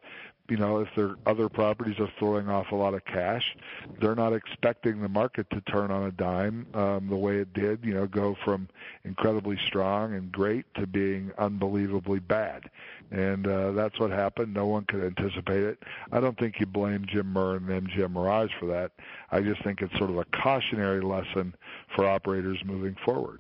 [0.48, 3.56] you know, if their other properties are throwing off a lot of cash,
[4.00, 7.84] they're not expecting the market to turn on a dime um, the way it did.
[7.84, 8.68] You know, go from
[9.04, 12.70] incredibly strong and great to being unbelievably bad,
[13.12, 14.54] and uh, that's what happened.
[14.54, 15.82] No one could anticipate it.
[16.12, 18.92] I don't think you blame Jim Murr and MGM Mirage for that.
[19.32, 21.56] I just think it's sort of a cautionary lesson
[21.96, 23.40] for operators moving forward.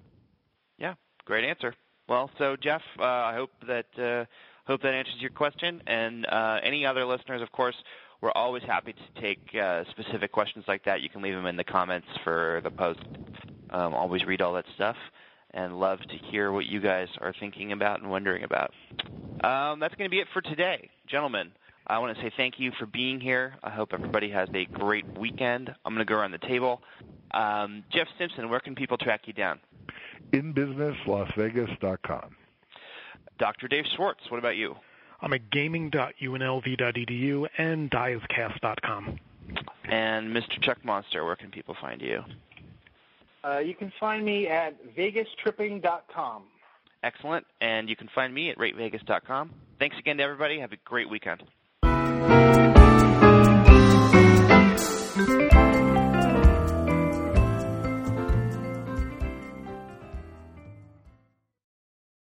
[0.79, 0.95] Yeah,
[1.25, 1.75] great answer.
[2.07, 3.85] Well, so Jeff, uh, I hope that.
[3.97, 4.25] Uh,
[4.67, 5.81] Hope that answers your question.
[5.87, 7.75] And uh, any other listeners, of course,
[8.21, 11.01] we're always happy to take uh, specific questions like that.
[11.01, 12.99] You can leave them in the comments for the post.
[13.69, 14.95] Um, always read all that stuff
[15.51, 18.73] and love to hear what you guys are thinking about and wondering about.
[19.43, 21.51] Um, that's going to be it for today, gentlemen.
[21.87, 23.53] I want to say thank you for being here.
[23.63, 25.73] I hope everybody has a great weekend.
[25.85, 26.81] I'm going to go around the table.
[27.31, 29.59] Um, Jeff Simpson, where can people track you down?
[30.31, 32.35] InBusinessLasVegas.com.
[33.37, 33.67] Dr.
[33.67, 34.75] Dave Schwartz, what about you?
[35.21, 39.19] I'm at gaming.unlv.edu and diascast.com.
[39.85, 40.61] And Mr.
[40.61, 42.23] Chuck Monster, where can people find you?
[43.43, 46.43] Uh, you can find me at vegastripping.com.
[47.03, 47.45] Excellent.
[47.61, 49.51] And you can find me at ratevegas.com.
[49.79, 50.59] Thanks again to everybody.
[50.59, 51.43] Have a great weekend.